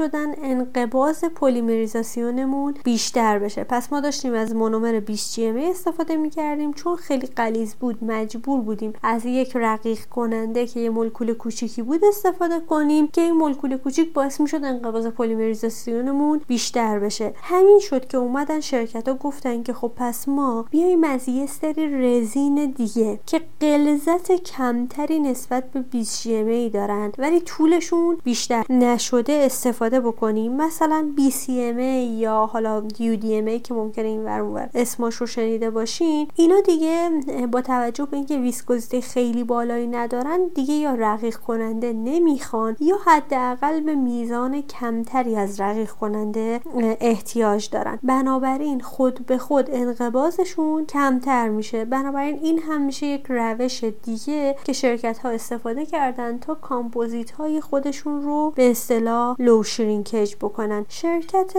انقباض 0.43 1.25
پلیمریزاسیونمون 1.25 2.75
بیشتر 2.85 3.39
بشه. 3.39 3.65
پس 3.65 3.93
ما 3.93 4.01
داشتیم 4.01 4.35
از 4.35 4.55
مونومر 4.55 5.01
20 5.01 5.35
جی 5.35 5.49
استفاده 5.49 6.17
می 6.17 6.31
کردیم 6.31 6.73
چون 6.73 6.97
خیلی 6.97 7.27
غلیظ 7.27 7.75
بود 7.75 8.05
مجبور 8.05 8.61
بودیم 8.61 8.93
از 9.03 9.27
یک 9.27 9.53
رقیق 9.55 10.05
کننده 10.05 10.67
که 10.67 10.81
یه 10.81 10.91
مولکول 10.91 11.33
کوچیکی 11.33 11.83
بود 11.83 12.05
استفاده 12.05 12.61
کنیم 12.61 13.09
که 13.09 13.21
این 13.21 13.33
مولکول 13.33 13.77
کوچیک 13.77 14.13
باعث 14.13 14.41
می 14.41 14.49
انقباض 14.81 15.07
پلیمریزاسیونمون 15.07 16.41
بیشتر 16.47 16.99
بشه. 16.99 17.35
همین 17.43 17.79
شد 17.79 18.09
که 18.09 18.19
اومدن 18.19 18.61
شرکت 18.61 19.09
ها 19.09 19.15
گفتن 19.15 19.63
که 19.63 19.73
خب 19.73 19.93
پس 19.97 20.29
ما 20.29 20.67
بیایم 20.71 21.05
از 21.05 21.29
یه 21.29 21.47
سری 21.47 22.21
رزین 22.21 22.71
دیگه 22.71 23.21
که 23.27 23.41
غلظت 23.61 24.33
کمتری 24.33 25.21
نسبت 25.21 25.73
به 25.73 25.81
20 25.81 26.23
جی 26.23 26.71
دارن 26.71 27.13
ولی 27.19 27.41
طولشون 27.41 28.19
بیشتر 28.25 28.65
نشده 28.71 29.33
استفاده 29.33 30.01
بکنیم. 30.01 30.57
مثلا 30.57 31.13
BCMA 31.17 32.19
یا 32.19 32.47
حالا 32.53 32.83
UDMA 32.89 33.63
که 33.63 33.75
ممکنه 33.75 34.07
این 34.07 34.25
ور 34.25 34.71
اسماش 34.75 35.15
رو 35.15 35.27
شنیده 35.27 35.71
باشین 35.71 36.29
اینا 36.37 36.61
دیگه 36.61 37.11
با 37.53 37.61
توجه 37.61 38.05
به 38.05 38.17
اینکه 38.17 38.39
ویسکوزیته 38.39 39.01
خیلی 39.01 39.45
بالایی 39.45 39.87
ندارن 39.87 40.41
دیگه 40.55 40.75
یا 40.75 40.95
رقیق 40.95 41.37
کننده 41.37 41.93
نمی‌خوان 41.93 42.77
یا 42.81 42.97
حداقل 43.07 43.81
به 43.81 43.95
میزان 43.95 44.63
کمتری 44.71 45.37
از 45.37 45.61
رقیق 45.61 45.91
کننده 45.91 46.61
احتیاج 47.01 47.71
دارن. 47.71 47.99
بنابراین 48.03 48.81
خود 48.81 49.27
به 49.27 49.39
خود 49.39 49.69
انقباضشون 49.73 50.87
کمتر 50.87 51.49
میشه. 51.49 51.85
بنابراین 51.85 52.39
این 52.43 52.59
هم 52.59 52.81
میشه 52.81 53.07
یک 53.07 53.27
روش 53.29 53.85
دیگه 53.85 54.57
که 54.65 54.73
شرکت 54.73 55.19
ها 55.19 55.29
استفاده 55.29 55.87
کردن 55.87 56.39
تا 56.39 56.55
کامپوزیت 56.55 57.31
های 57.31 57.61
خودشون 57.61 58.23
رو 58.23 58.53
به 58.57 58.71
اصطلاح 58.71 59.37
لو 59.39 59.63
شرینکج 59.63 60.35
بکنن. 60.35 60.87
شرکت 60.89 61.53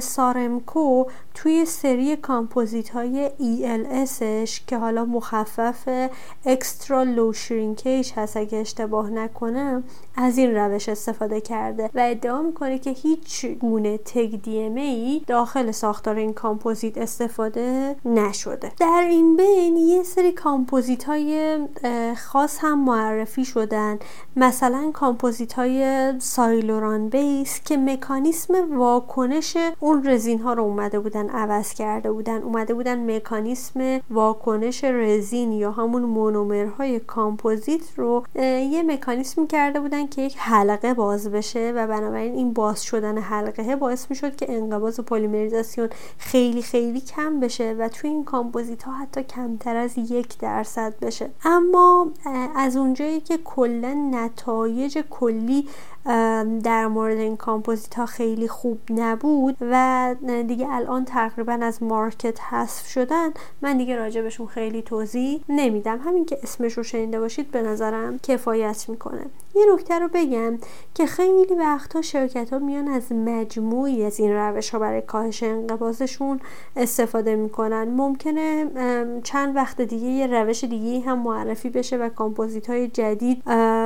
Saremco 0.00 1.04
توی 1.36 1.64
سری 1.64 2.16
کامپوزیت 2.16 2.88
های 2.88 3.30
ELS 3.38 4.11
ش 4.11 4.60
که 4.66 4.78
حالا 4.78 5.04
مخفف 5.04 6.08
extra 6.46 7.02
low 7.02 7.32
shrinkage 7.32 8.12
هست 8.16 8.36
اگه 8.36 8.58
اشتباه 8.58 9.10
نکنم 9.10 9.84
از 10.16 10.38
این 10.38 10.54
روش 10.54 10.88
استفاده 10.88 11.40
کرده 11.40 11.90
و 11.94 12.00
ادعا 12.00 12.42
می‌کنه 12.42 12.78
که 12.78 12.90
هیچ 12.90 13.46
گونه 13.46 13.98
TEGDMA 13.98 15.22
داخل 15.26 15.70
ساختار 15.70 16.16
این 16.16 16.32
کامپوزیت 16.32 16.98
استفاده 16.98 17.96
نشده. 18.04 18.72
در 18.80 19.06
این 19.10 19.36
بین 19.36 19.76
یه 19.76 20.02
سری 20.02 20.32
کامپوزیت 20.32 21.04
های 21.04 21.58
خاص 22.16 22.58
هم 22.60 22.84
معرفی 22.84 23.44
شدن. 23.44 23.98
مثلا 24.36 24.90
کامپوزیت 24.94 25.52
های 25.52 26.12
silorane 26.18 27.08
base 27.08 27.60
که 27.64 27.76
مکانیسم 27.76 28.78
واکنش 28.78 29.56
اون 29.80 30.06
رزین 30.06 30.40
ها 30.40 30.52
رو 30.52 30.62
اومده 30.62 31.00
بودن 31.00 31.25
عوض 31.30 31.74
کرده 31.74 32.12
بودن. 32.12 32.42
اومده 32.42 32.74
بودن 32.74 33.16
مکانیسم 33.16 34.00
واکنش 34.10 34.84
رزین 34.84 35.52
یا 35.52 35.70
همون 35.70 36.02
مونومرهای 36.02 37.00
کامپوزیت 37.00 37.98
رو 37.98 38.24
یه 38.70 38.82
مکانیسم 38.82 39.46
کرده 39.46 39.80
بودن 39.80 40.06
که 40.06 40.22
یک 40.22 40.36
حلقه 40.38 40.94
باز 40.94 41.30
بشه 41.30 41.72
و 41.76 41.86
بنابراین 41.86 42.34
این 42.34 42.52
باز 42.52 42.82
شدن 42.82 43.18
حلقه 43.18 43.76
باعث 43.76 44.06
می‌شد 44.10 44.36
که 44.36 44.46
انقباض 44.52 45.00
پلیمریزاسیون 45.00 45.88
خیلی 46.18 46.62
خیلی 46.62 47.00
کم 47.00 47.40
بشه 47.40 47.76
و 47.78 47.88
توی 47.88 48.10
این 48.10 48.24
کامپوزیت 48.24 48.82
ها 48.82 48.92
حتی 48.92 49.22
کمتر 49.22 49.76
از 49.76 49.98
یک 49.98 50.38
درصد 50.38 50.94
بشه. 51.02 51.30
اما 51.44 52.10
از 52.56 52.76
اونجایی 52.76 53.20
که 53.20 53.38
کلا 53.44 54.08
نتایج 54.10 54.98
کلی 55.10 55.68
در 56.64 56.86
مورد 56.86 57.18
این 57.18 57.36
کامپوزیت 57.36 57.94
ها 57.94 58.06
خیلی 58.06 58.48
خوب 58.48 58.78
نبود 58.90 59.56
و 59.60 60.14
دیگه 60.48 60.66
الان 60.70 61.04
تقریبا 61.04 61.52
از 61.52 61.82
market 61.82 62.40
حذف 62.40 62.86
شدن 62.86 63.30
من 63.62 63.78
دیگه 63.78 63.96
راجع 63.96 64.13
بهشون 64.13 64.46
خیلی 64.46 64.82
توضیح 64.82 65.40
نمیدم. 65.48 65.98
همین 65.98 66.24
که 66.24 66.38
اسمش 66.42 66.72
رو 66.72 66.82
شنیده 66.82 67.20
باشید 67.20 67.50
به 67.50 67.62
نظرم 67.62 68.18
کفایت 68.18 68.88
می‌کنه. 68.88 69.26
یه 69.56 69.72
نکته 69.74 69.98
رو 69.98 70.08
بگم 70.14 70.58
که 70.94 71.06
خیلی 71.06 71.54
وقتها 71.54 72.02
شرکت 72.02 72.52
ها 72.52 72.58
میان 72.58 72.88
از 72.88 73.12
مجموعی 73.12 74.04
از 74.04 74.20
این 74.20 74.32
روش 74.32 74.70
ها 74.70 74.78
برای 74.78 75.02
کاهش 75.02 75.42
انقباضشون 75.42 76.40
استفاده 76.76 77.36
می‌کنن. 77.36 77.84
ممکنه 77.88 78.66
چند 79.22 79.56
وقت 79.56 79.80
دیگه 79.80 80.06
یه 80.06 80.26
روش 80.26 80.64
دیگه 80.64 81.00
هم 81.00 81.18
معرفی 81.18 81.70
بشه 81.70 81.96
و 81.96 82.08
کامپوزیت 82.08 82.70
های 82.70 82.88
جدید 82.88 83.42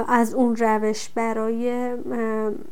از 0.08 0.34
اون 0.34 0.56
روش 0.56 1.08
برای 1.08 1.94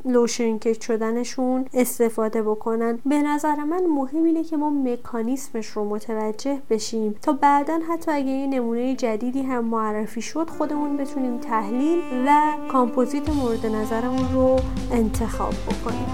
لوشرینکج 0.05 0.81
شدنشون 0.81 1.65
استفاده 1.75 2.43
بکنن. 2.43 2.99
به 3.07 3.23
نظر 3.23 3.57
من 3.57 3.87
مهم 3.87 4.25
اینه 4.25 4.45
که 4.45 4.57
ما 4.57 4.71
مکانیسمش 4.71 5.67
رو 5.67 5.85
متوجه 5.85 6.59
بشیم 6.71 7.15
تا 7.23 7.33
بعدا 7.33 7.79
حتی 7.91 8.11
اگه 8.11 8.31
یه 8.31 8.47
نمونه 8.47 8.95
جدیدی 8.95 9.43
هم 9.43 9.65
معرفی 9.65 10.23
شد 10.23 10.51
خودمون 10.51 10.97
بتونیم 10.97 11.39
تحلیل 11.39 11.99
و 12.27 12.41
کامپوزیت 12.88 13.29
مورد 13.29 13.66
نظرمون 13.66 14.33
رو 14.33 14.61
انتخاب 14.92 15.55
بکنیم. 15.55 16.07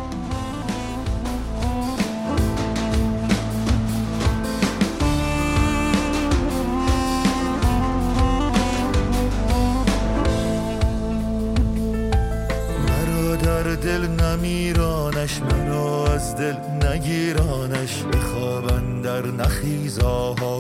دل 13.75 14.07
نمیرانش 14.07 15.43
منو 15.43 15.83
از 15.87 16.37
دل 16.37 16.57
نگیرانش. 16.87 18.03
بخوابن 18.03 19.01
در 19.01 19.27
نخیزاهانش 19.27 20.54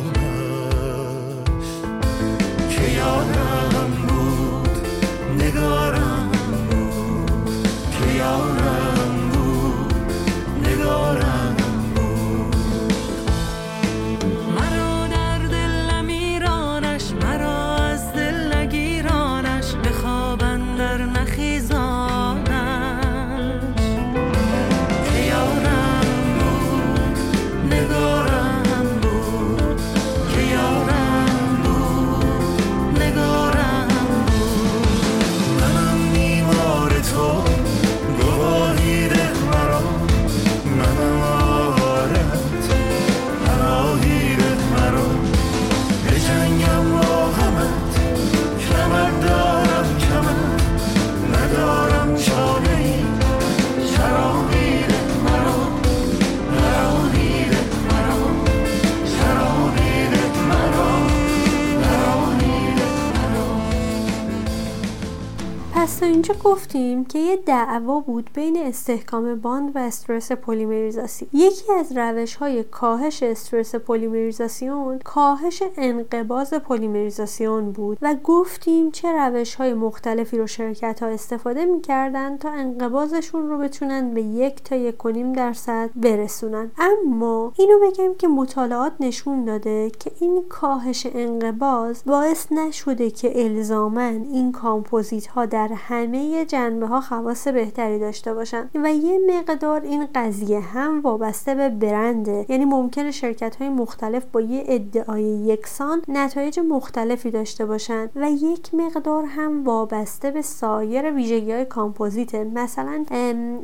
اینجا 66.28 66.50
گفتیم 66.50 67.04
که 67.04 67.18
یه 67.18 67.36
دعوا 67.36 68.00
بود 68.00 68.30
بین 68.34 68.56
استحکام 68.56 69.40
bond 69.40 69.76
و 69.76 69.78
استرس 69.78 70.32
پلیمریزاسیون 70.32 71.28
یکی 71.32 71.72
از 71.72 71.96
روش 71.96 72.34
های 72.34 72.64
کاهش 72.64 73.22
استرس 73.22 73.74
پلیمریزاسیون 73.74 74.98
کاهش 74.98 75.62
انقباض 75.76 76.54
پلیمریزاسیون 76.54 77.72
بود 77.72 77.98
و 78.02 78.14
گفتیم 78.24 78.90
چه 78.90 79.08
روش 79.12 79.54
های 79.54 79.74
مختلفی 79.74 80.38
رو 80.38 80.46
شرکت 80.46 81.02
ها 81.02 81.08
استفاده 81.08 81.64
می‌کردن 81.64 82.36
تا 82.36 82.50
انقباضشون 82.50 83.48
رو 83.48 83.58
بتونن 83.58 84.14
به 84.14 84.22
یک 84.22 84.62
تا 84.62 84.76
یک 84.76 84.96
و 84.96 85.05
نیم 85.05 85.32
درصد 85.32 85.90
برسونن. 85.96 86.70
اما 86.78 87.52
اینو 87.58 87.78
بگم 87.82 88.14
که 88.18 88.28
مطالعات 88.28 88.92
نشون 89.00 89.44
داده 89.44 89.90
که 89.90 90.10
این 90.20 90.44
کاهش 90.48 91.06
انقباض 91.14 92.02
باعث 92.06 92.52
نشده 92.52 93.10
که 93.10 93.44
الزاما 93.44 94.26
این 94.32 94.52
کامپوزیت 94.52 95.26
ها 95.26 95.46
در 95.46 95.68
همه 95.72 96.13
جنبه 96.48 96.86
ها 96.86 97.00
خواص 97.00 97.48
بهتری 97.48 97.98
داشته 97.98 98.34
باشن. 98.34 98.70
و 98.74 98.92
یه 98.92 99.18
مقدار 99.30 99.80
این 99.80 100.06
قضیه 100.14 100.60
هم 100.60 101.00
وابسته 101.00 101.54
به 101.54 101.68
برنده 101.68 102.46
یعنی 102.48 102.64
ممکنه 102.64 103.10
شرکت 103.10 103.56
های 103.56 103.68
مختلف 103.68 104.24
با 104.32 104.40
یه 104.40 104.64
ادعای 104.66 105.22
یکسان 105.22 106.02
نتایج 106.08 106.60
مختلفی 106.60 107.30
داشته 107.30 107.66
باشن. 107.66 108.10
و 108.16 108.30
یک 108.30 108.74
مقدار 108.74 109.24
هم 109.24 109.64
وابسته 109.64 110.30
به 110.30 110.42
سایر 110.42 111.12
ویژگی 111.12 111.52
های 111.52 111.64
کامپوزیته 111.64 112.44
مثلا 112.44 113.04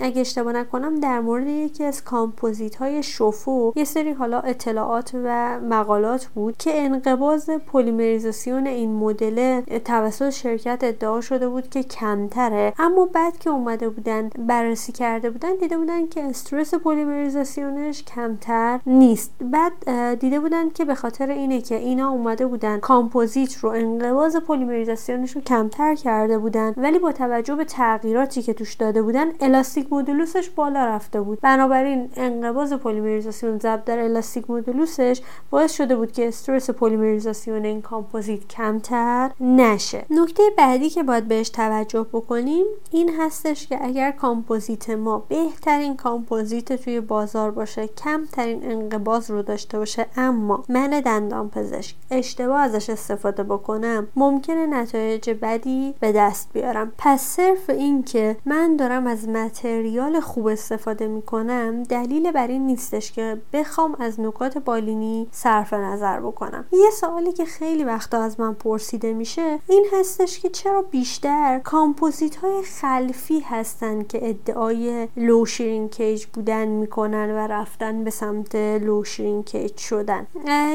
اگه 0.00 0.20
اشتباه 0.20 0.52
نکنم 0.52 1.00
در 1.00 1.20
مورد 1.20 1.46
یکی 1.46 1.84
از 1.84 2.04
کامپوزیت 2.04 2.76
های 2.76 3.02
Shofu 3.02 3.72
یه 3.76 3.84
سری 3.84 4.12
حالا 4.12 4.40
اطلاعات 4.40 5.10
و 5.14 5.60
مقالات 5.60 6.26
بود 6.26 6.56
که 6.56 6.82
انقباض 6.82 7.50
پلیمریزاسیون 7.50 8.66
این 8.66 8.94
مدل 8.94 9.60
توسط 9.84 10.30
شرکت 10.30 10.78
ادعا 10.82 11.20
شده 11.20 11.48
بود 11.48 11.68
که 11.68 11.82
کم 11.82 12.28
کمتره 12.40 12.72
اما 12.78 13.04
بعد 13.04 13.38
که 13.38 13.50
اومده 13.50 13.88
بودن 13.88 14.30
بررسی 14.38 14.92
کرده 14.92 15.30
بودن 15.30 15.56
دیده 15.56 15.78
بودن 15.78 16.06
که 16.06 16.22
استرس 16.22 16.74
پلیمریزاسیونش 16.74 18.04
کمتر 18.04 18.80
نیست. 18.86 19.32
بعد 19.40 19.72
دیده 20.20 20.40
بودن 20.40 20.70
که 20.70 20.84
به 20.84 20.94
خاطر 20.94 21.30
اینه 21.30 21.60
که 21.60 21.74
اینا 21.74 22.10
اومده 22.10 22.46
بودن 22.46 22.78
کامپوزیت 22.78 23.56
رو 23.56 23.70
انقباض 23.70 24.36
پلیمریزاسیونش 24.36 25.32
رو 25.32 25.40
کمتر 25.40 25.94
کرده 25.94 26.38
بودن 26.38 26.74
ولی 26.76 26.98
با 26.98 27.12
توجه 27.12 27.54
به 27.54 27.64
تغییراتی 27.64 28.42
که 28.42 28.54
توش 28.54 28.74
داده 28.74 29.02
بودن 29.02 29.26
elastic 29.40 29.92
modulus 29.92 30.38
ش 30.38 30.50
بالا 30.50 30.86
رفته 30.86 31.20
بود. 31.20 31.40
بنابراین 31.40 32.10
انقباض 32.16 32.72
پلیمریزاسیون 32.72 33.58
ضرب 33.58 33.84
در 33.84 33.98
elastic 33.98 34.50
modulus 34.50 35.05
ش 35.05 35.20
باعث 35.50 35.72
شده 35.72 35.96
بود 35.96 36.12
که 36.12 36.28
استرس 36.28 36.70
پلیمریزاسیون 36.70 37.64
این 37.64 37.82
کامپوزیت 37.82 38.48
کمتر 38.48 39.30
نشه. 39.40 40.04
نکته 40.10 40.42
بعدی 40.58 40.90
که 40.90 41.02
باید 41.02 41.28
بهش 41.28 41.48
توجه 41.48 42.06
بکنیم 42.12 42.29
این 42.34 43.10
هستش 43.18 43.66
که 43.66 43.78
اگر 43.84 44.10
کامپوزیت 44.10 44.90
ما 44.90 45.18
بهترین 45.28 45.96
کامپوزیت 45.96 46.72
توی 46.72 47.00
بازار 47.00 47.50
باشه 47.50 47.86
کمترین 47.86 48.70
انقباض 48.70 49.30
رو 49.30 49.42
داشته 49.42 49.78
باشه 49.78 50.06
اما 50.16 50.64
من 50.68 50.90
دندان 51.00 51.50
پزشک 51.50 51.96
اشتباه 52.10 52.60
ازش 52.60 52.90
استفاده 52.90 53.42
بکنم 53.42 54.08
ممکنه 54.16 54.66
نتایج 54.66 55.30
بدی 55.30 55.94
به 56.00 56.12
دست 56.12 56.48
بیارم. 56.52 56.92
پس 56.98 57.22
صرف 57.22 57.70
این 57.70 58.02
که 58.02 58.36
من 58.46 58.76
دارم 58.76 59.06
از 59.06 59.28
material 59.28 60.20
خوب 60.20 60.46
استفاده 60.46 61.06
می‌کنم 61.08 61.82
دلیل 61.82 62.30
بر 62.30 62.46
این 62.46 62.66
نیستش 62.66 63.12
که 63.12 63.40
بخوام 63.52 63.96
از 63.98 64.20
نکات 64.20 64.58
بالینی 64.58 65.28
صرف 65.30 65.72
نظر 65.72 66.20
بکنم. 66.20 66.64
یه 66.72 66.90
سوالی 66.90 67.32
که 67.32 67.44
خیلی 67.44 67.84
وقتا 67.84 68.22
از 68.22 68.40
من 68.40 68.54
پرسیده 68.54 69.12
میشه 69.12 69.58
این 69.68 69.86
هستش 69.92 70.40
که 70.40 70.48
چرا 70.48 70.82
بیشتر 70.82 71.60
کامپوزیت 71.64 72.19
کامپوزیت 72.20 72.36
های 72.36 72.62
خلفی 72.62 73.40
هستن 73.40 74.02
که 74.02 74.28
ادعای 74.28 75.08
لو 75.16 75.44
کیج 75.90 76.26
بودن 76.26 76.68
می‌کنن 76.68 77.30
و 77.30 77.38
رفتن 77.38 78.04
به 78.04 78.10
سمت 78.10 78.54
لو 78.54 79.02
کیج 79.46 79.76
شدن. 79.76 80.26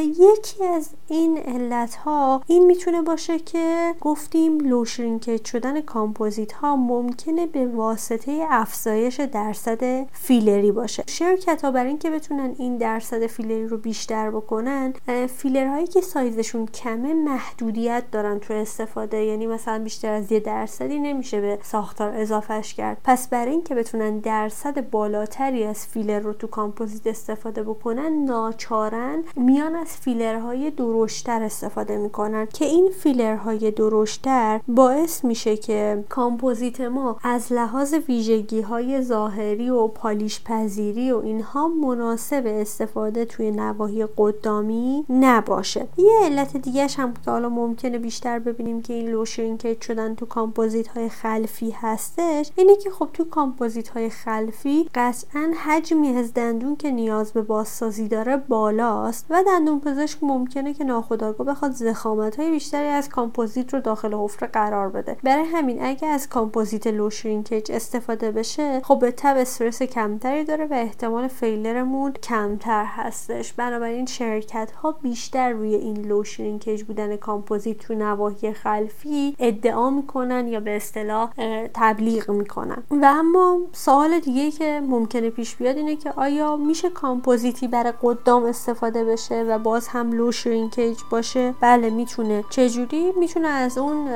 یکی 0.02 0.66
از 0.66 0.90
این 1.08 1.38
علت 1.38 1.96
ها 1.96 2.42
این 2.48 2.66
می‌تونه 2.66 3.02
باشه 3.02 3.40
که 3.40 3.96
گفتیم 4.02 4.60
low 4.60 4.86
کیج 5.22 5.46
شدن 5.46 5.82
کامپوزیت 5.82 6.52
ها 6.52 6.76
ممکنه 6.76 7.46
به 7.46 7.68
واسطه 7.68 8.46
افزایش 8.50 9.20
درصد 9.20 10.08
فیلری 10.12 10.72
باشه. 10.72 11.04
شرکت 11.08 11.66
ها 11.66 11.72
برای 11.72 11.88
اینکه 11.88 12.10
بتونن 12.10 12.56
این 12.58 12.78
درصد 12.78 13.28
فیلری 13.28 13.68
رو 13.68 13.78
بیشتر 13.78 14.32
بکنن 14.32 14.94
فیلر 15.38 15.68
هایی 15.68 15.88
که 15.88 16.02
سایزشون 16.02 16.66
کمه 16.66 17.14
محدودیت 17.14 18.04
دارن 18.12 18.40
تو 18.40 18.54
استفاده. 18.54 19.24
یعنی 19.24 19.48
مثلا 19.48 19.84
بیشتر 19.84 20.14
از 20.14 20.32
یه 20.32 20.40
درصد 20.40 20.56
درصدی 20.66 21.00
نمیشه 21.00 21.35
به 21.42 21.60
ساختار 21.62 22.14
اضافه‌ش 22.16 22.74
کرد. 22.74 22.98
پس 23.04 23.28
برای 23.28 23.52
اینکه 23.52 23.76
بتونن 23.76 24.20
درصد 24.20 24.90
بالاتری 24.90 25.64
از 25.64 25.88
فیلر 25.88 26.20
رو 26.20 26.34
تو 26.34 26.48
کامپوزیت 26.48 27.08
استفاده 27.08 27.64
بکنن 27.64 28.26
ناچارا 28.26 29.24
میان 29.36 29.76
از 29.76 29.88
فیلرهای 29.88 30.72
درشتر 30.72 31.44
استفاده 31.44 31.98
می‌کنن 31.98 32.48
که 32.54 32.66
این 32.66 32.90
فیلرهای 32.90 33.72
درشتر 33.72 34.60
باعث 34.68 35.24
میشه 35.24 35.58
که 35.58 36.04
کامپوزیت 36.10 36.82
ما 36.82 37.18
از 37.24 37.54
لحاظ 37.54 37.94
ویژگی 38.08 38.62
های 38.62 39.02
ظاهری 39.02 39.70
و 39.70 39.88
polish 39.88 40.44
پذیری 40.44 41.12
و 41.12 41.18
اینها 41.18 41.68
مناسب 41.68 42.44
استفاده 42.46 43.26
توی 43.26 43.52
نواحی 43.52 44.06
قدامی 44.18 45.06
نباشه. 45.10 45.88
یه 45.98 46.12
علت 46.24 46.58
دیگه 46.58 46.88
هم 46.98 47.14
که 47.14 47.32
حالا 47.32 47.50
ممکنه 47.50 48.00
بیشتر 48.00 48.40
ببینیم 48.40 48.82
که 48.82 48.94
این 48.94 49.10
low 49.10 49.26
shrinkage 49.26 49.82
شدن 49.82 50.16
تو 50.16 50.26
کامپوزیت 50.26 50.88
های 50.88 51.10
خلفی 51.26 51.72
هستش 51.72 52.52
اینه 52.56 52.76
که 52.76 52.90
خب 52.90 53.10
تو 53.14 53.26
کامپوزیت 53.26 53.90
های 53.90 54.10
خلفی 54.10 54.90
قطعا 54.96 55.54
حجمی 55.66 56.08
از 56.08 56.34
دندون 56.34 56.76
که 56.76 56.92
نیاز 56.92 57.34
به 57.34 57.42
بازسازی 57.42 58.08
داره 58.08 58.38
بالاست 58.38 59.26
و 59.30 59.44
دندون 59.48 59.80
پزشک 59.80 60.18
ممکنه 60.22 60.74
که 60.74 60.84
ناخودآگاه 60.84 61.48
بخواد 61.48 61.72
ضخامت 61.72 62.40
های 62.40 62.52
بیشتری 62.52 62.88
از 62.88 63.10
کامپوزیت 63.10 63.74
رو 63.74 63.80
داخل 63.80 64.14
حفره 64.14 64.48
قرار 64.48 64.90
بده. 64.90 65.18
برای 65.24 65.44
همین 65.44 65.84
اگه 65.84 66.08
از 66.08 66.30
کامپوزیت 66.30 66.88
low 66.88 67.10
shrinkage 67.10 67.72
استفاده 67.72 68.32
بشه 68.32 68.82
خب 68.82 69.00
به 69.00 69.12
تبع 69.12 69.38
استرس 69.38 69.84
کمتری 69.84 70.44
داره 70.44 70.66
و 70.66 70.74
احتمال 70.74 71.28
failure 71.28 71.88
مون 71.88 72.14
کمتر 72.14 72.86
هستش. 72.86 73.54
بنابراین 73.54 74.06
شرکت 74.06 74.72
ها 74.72 74.92
بیشتر 74.92 75.50
روی 75.50 75.76
این 75.76 76.06
low 76.06 76.24
shrinkage 76.24 76.84
بودن 76.84 77.16
کامپوزیت 77.16 77.78
تو 77.78 77.94
نواحی 77.94 78.54
خلفی 78.54 79.36
ادعا 79.40 79.90
می‌کنن 79.90 80.48
یا 80.48 80.60
به 80.60 80.76
اصطلاح 81.06 81.68
تبلیغ 81.74 82.32
می‌کنن. 82.32 82.84
و 82.92 83.06
اما 83.06 83.58
سوال 83.72 84.20
دیگه 84.20 84.52
که 84.52 84.82
ممکنه 84.88 85.30
پیش 85.30 85.56
بیاد 85.56 85.78
اینه 85.78 85.96
که 85.96 86.12
آیا 86.16 86.56
میشه 86.56 86.90
کامپوزیتی 86.90 87.68
برای 87.68 87.94
قدام 88.02 88.46
استفاده 88.46 89.04
بشه 89.04 89.44
و 89.44 89.60
باز 89.60 89.88
هم 89.88 90.12
low 90.12 90.32
shrinkage 90.32 91.00
باشه؟ 91.10 91.54
بله 91.60 91.90
می‌تونه. 91.90 92.44
چجوری؟ 92.50 93.12
می‌تونه 93.20 93.48
از 93.48 93.78
اون 93.78 94.08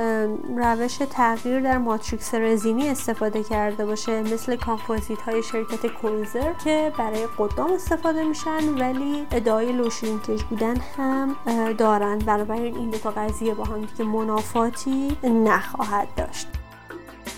روش 0.58 0.98
تغییر 0.98 1.62
در 1.62 1.78
ماتریکس 1.78 2.34
رزینی 2.34 2.90
استفاده 2.90 3.44
کرده 3.44 3.86
باشه 3.86 4.22
مثل 4.22 4.56
کامپوزیت 4.56 5.22
های 5.22 5.44
شرکت 5.44 5.88
کوزر 5.88 6.54
که 6.64 6.92
برای 6.98 7.28
قدام 7.38 7.72
استفاده 7.72 8.24
میشن 8.24 8.70
ولی 8.80 9.28
ادعای 9.32 9.72
low 9.72 9.90
shrinkage 9.90 10.44
بودن 10.44 10.78
هم 10.98 11.36
دارن. 11.78 12.20
بنابراین 12.20 12.76
این 12.76 12.90
دو 12.90 12.98
تا 12.98 13.12
قضیه 13.12 13.54
با 13.54 13.64
هم 13.64 13.82
دیگه 13.82 14.04
منافاتی 14.12 15.18
نخواهد 15.24 16.08
داشت. 16.18 16.48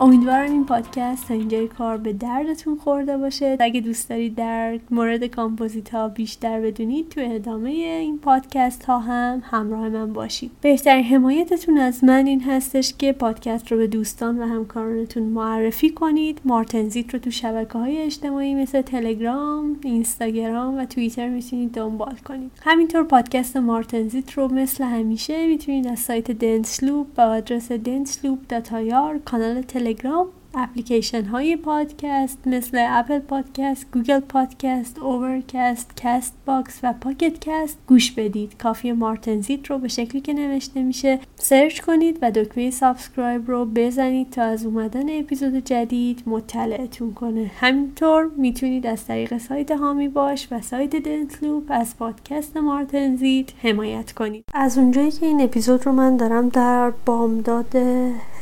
امیدوارم 0.00 0.52
این 0.52 0.66
پادکست 0.66 1.28
تا 1.28 1.34
اینجای 1.34 1.68
کار 1.68 1.96
به 1.96 2.12
دردتون 2.12 2.76
خورده 2.76 3.16
باشه. 3.16 3.56
اگه 3.60 3.80
دوست 3.80 4.08
دارید 4.08 4.34
در 4.34 4.78
مورد 4.90 5.24
کامپوزیت 5.24 5.94
ها 5.94 6.08
بیشتر 6.08 6.60
بدونید 6.60 7.08
تو 7.08 7.20
ادامه 7.24 7.70
این 7.70 8.18
پادکست 8.18 8.84
ها 8.84 8.98
هم 8.98 9.42
همراه 9.44 9.88
من 9.88 10.12
باشید. 10.12 10.50
بهترین 10.60 11.04
حمایتتون 11.04 11.78
از 11.78 12.04
من 12.04 12.26
این 12.26 12.40
هستش 12.40 12.94
که 12.98 13.12
پادکست 13.12 13.72
رو 13.72 13.78
به 13.78 13.86
دوستان 13.86 14.38
و 14.38 14.46
همکارانتون 14.46 15.22
معرفی 15.22 15.90
کنید. 15.90 16.40
مارتنزیت 16.44 17.14
رو 17.14 17.18
تو 17.20 17.30
شبکه 17.30 17.78
های 17.78 17.98
اجتماعی 17.98 18.54
مثل 18.54 18.82
تلگرام 18.82 19.76
اینستاگرام 19.84 20.78
و 20.78 20.84
توییتر 20.84 21.28
می‌تونید 21.28 21.72
دنبال 21.72 22.16
کنید. 22.28 22.50
همینطور 22.62 23.04
پادکست 23.04 23.56
مارتنزیت 23.56 24.32
رو 24.32 24.54
مثل 24.54 24.84
همیشه 24.84 25.46
می‌تونید 25.46 25.86
از 25.86 25.98
سایت 25.98 26.30
دنسلوپ 26.30 27.06
با 27.16 27.22
آدرس 27.22 27.72
densloop.ir 27.72 29.18
کانال 29.24 29.62
تلگرام 29.62 29.93
playground 29.96 30.32
اپلیکیشن 30.56 31.24
های 31.24 31.56
پادکست 31.56 32.38
مثل 32.46 32.86
Apple 32.88 33.18
Podcast، 33.18 33.86
Google 33.92 34.20
Podcast، 34.20 34.98
Overcast، 34.98 35.90
Castbox 35.96 36.80
و 36.82 36.94
Pocket 37.00 37.38
Casts 37.40 37.78
گوش 37.86 38.12
بدید. 38.12 38.58
کافیه 38.58 38.92
مارتنزیت 38.92 39.66
رو 39.66 39.78
به 39.78 39.88
شکلی 39.88 40.20
که 40.20 40.32
نوشته 40.32 40.82
میشه 40.82 41.18
سرچ 41.36 41.80
کنید 41.80 42.18
و 42.22 42.30
دکمه 42.30 42.70
subscribe 42.70 43.50
رو 43.50 43.64
بزنید 43.64 44.30
تا 44.30 44.42
از 44.42 44.66
اومدن 44.66 45.18
اپیزود 45.18 45.56
جدید 45.56 46.22
مطلعتون 46.26 47.14
کنه. 47.14 47.50
همینطور 47.60 48.30
می‌تونید 48.36 48.86
از 48.86 49.04
طریق 49.06 49.38
سایت 49.38 49.70
حامی 49.70 50.08
باش 50.08 50.48
و 50.50 50.60
سایت 50.60 50.96
دنسلوپ 50.96 51.64
از 51.68 51.96
پادکست 51.96 52.56
مارتنزیت 52.56 53.50
حمایت 53.62 54.12
کنید. 54.12 54.44
از 54.54 54.78
اونجایی 54.78 55.10
که 55.10 55.26
این 55.26 55.40
اپیزود 55.40 55.86
رو 55.86 55.92
من 55.92 56.16
دارم 56.16 56.48
در 56.48 56.92
بامداد 57.06 57.76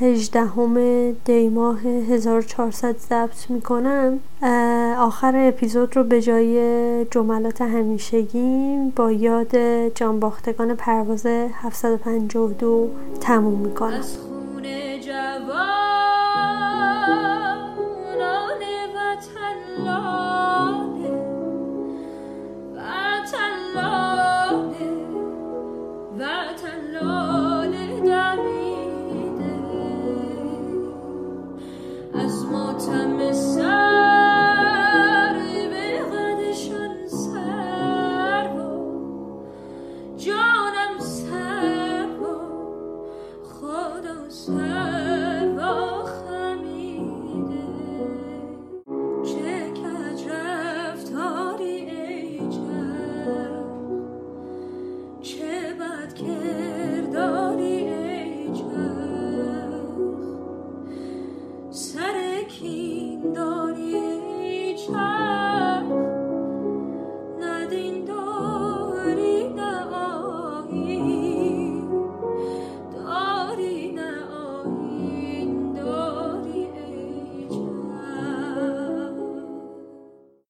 18 0.01 1.13
دی 1.25 1.49
ماه 1.49 2.02
1400 2.11 2.97
ضبط 2.97 3.51
می‌کنم. 3.51 4.21
آخر 4.99 5.49
اپیزود 5.49 5.97
رو 5.97 6.05
به 6.05 6.23
جای 6.23 7.05
جملات 7.11 7.63
همیشگیم 7.63 8.91
با 8.91 9.13
یاد 9.13 9.57
جانباختگان 9.89 10.75
پرواز 10.75 11.27
752 11.27 12.91
تموم 13.21 13.59
می‌کنم. 13.61 14.01
Oh 27.05 27.22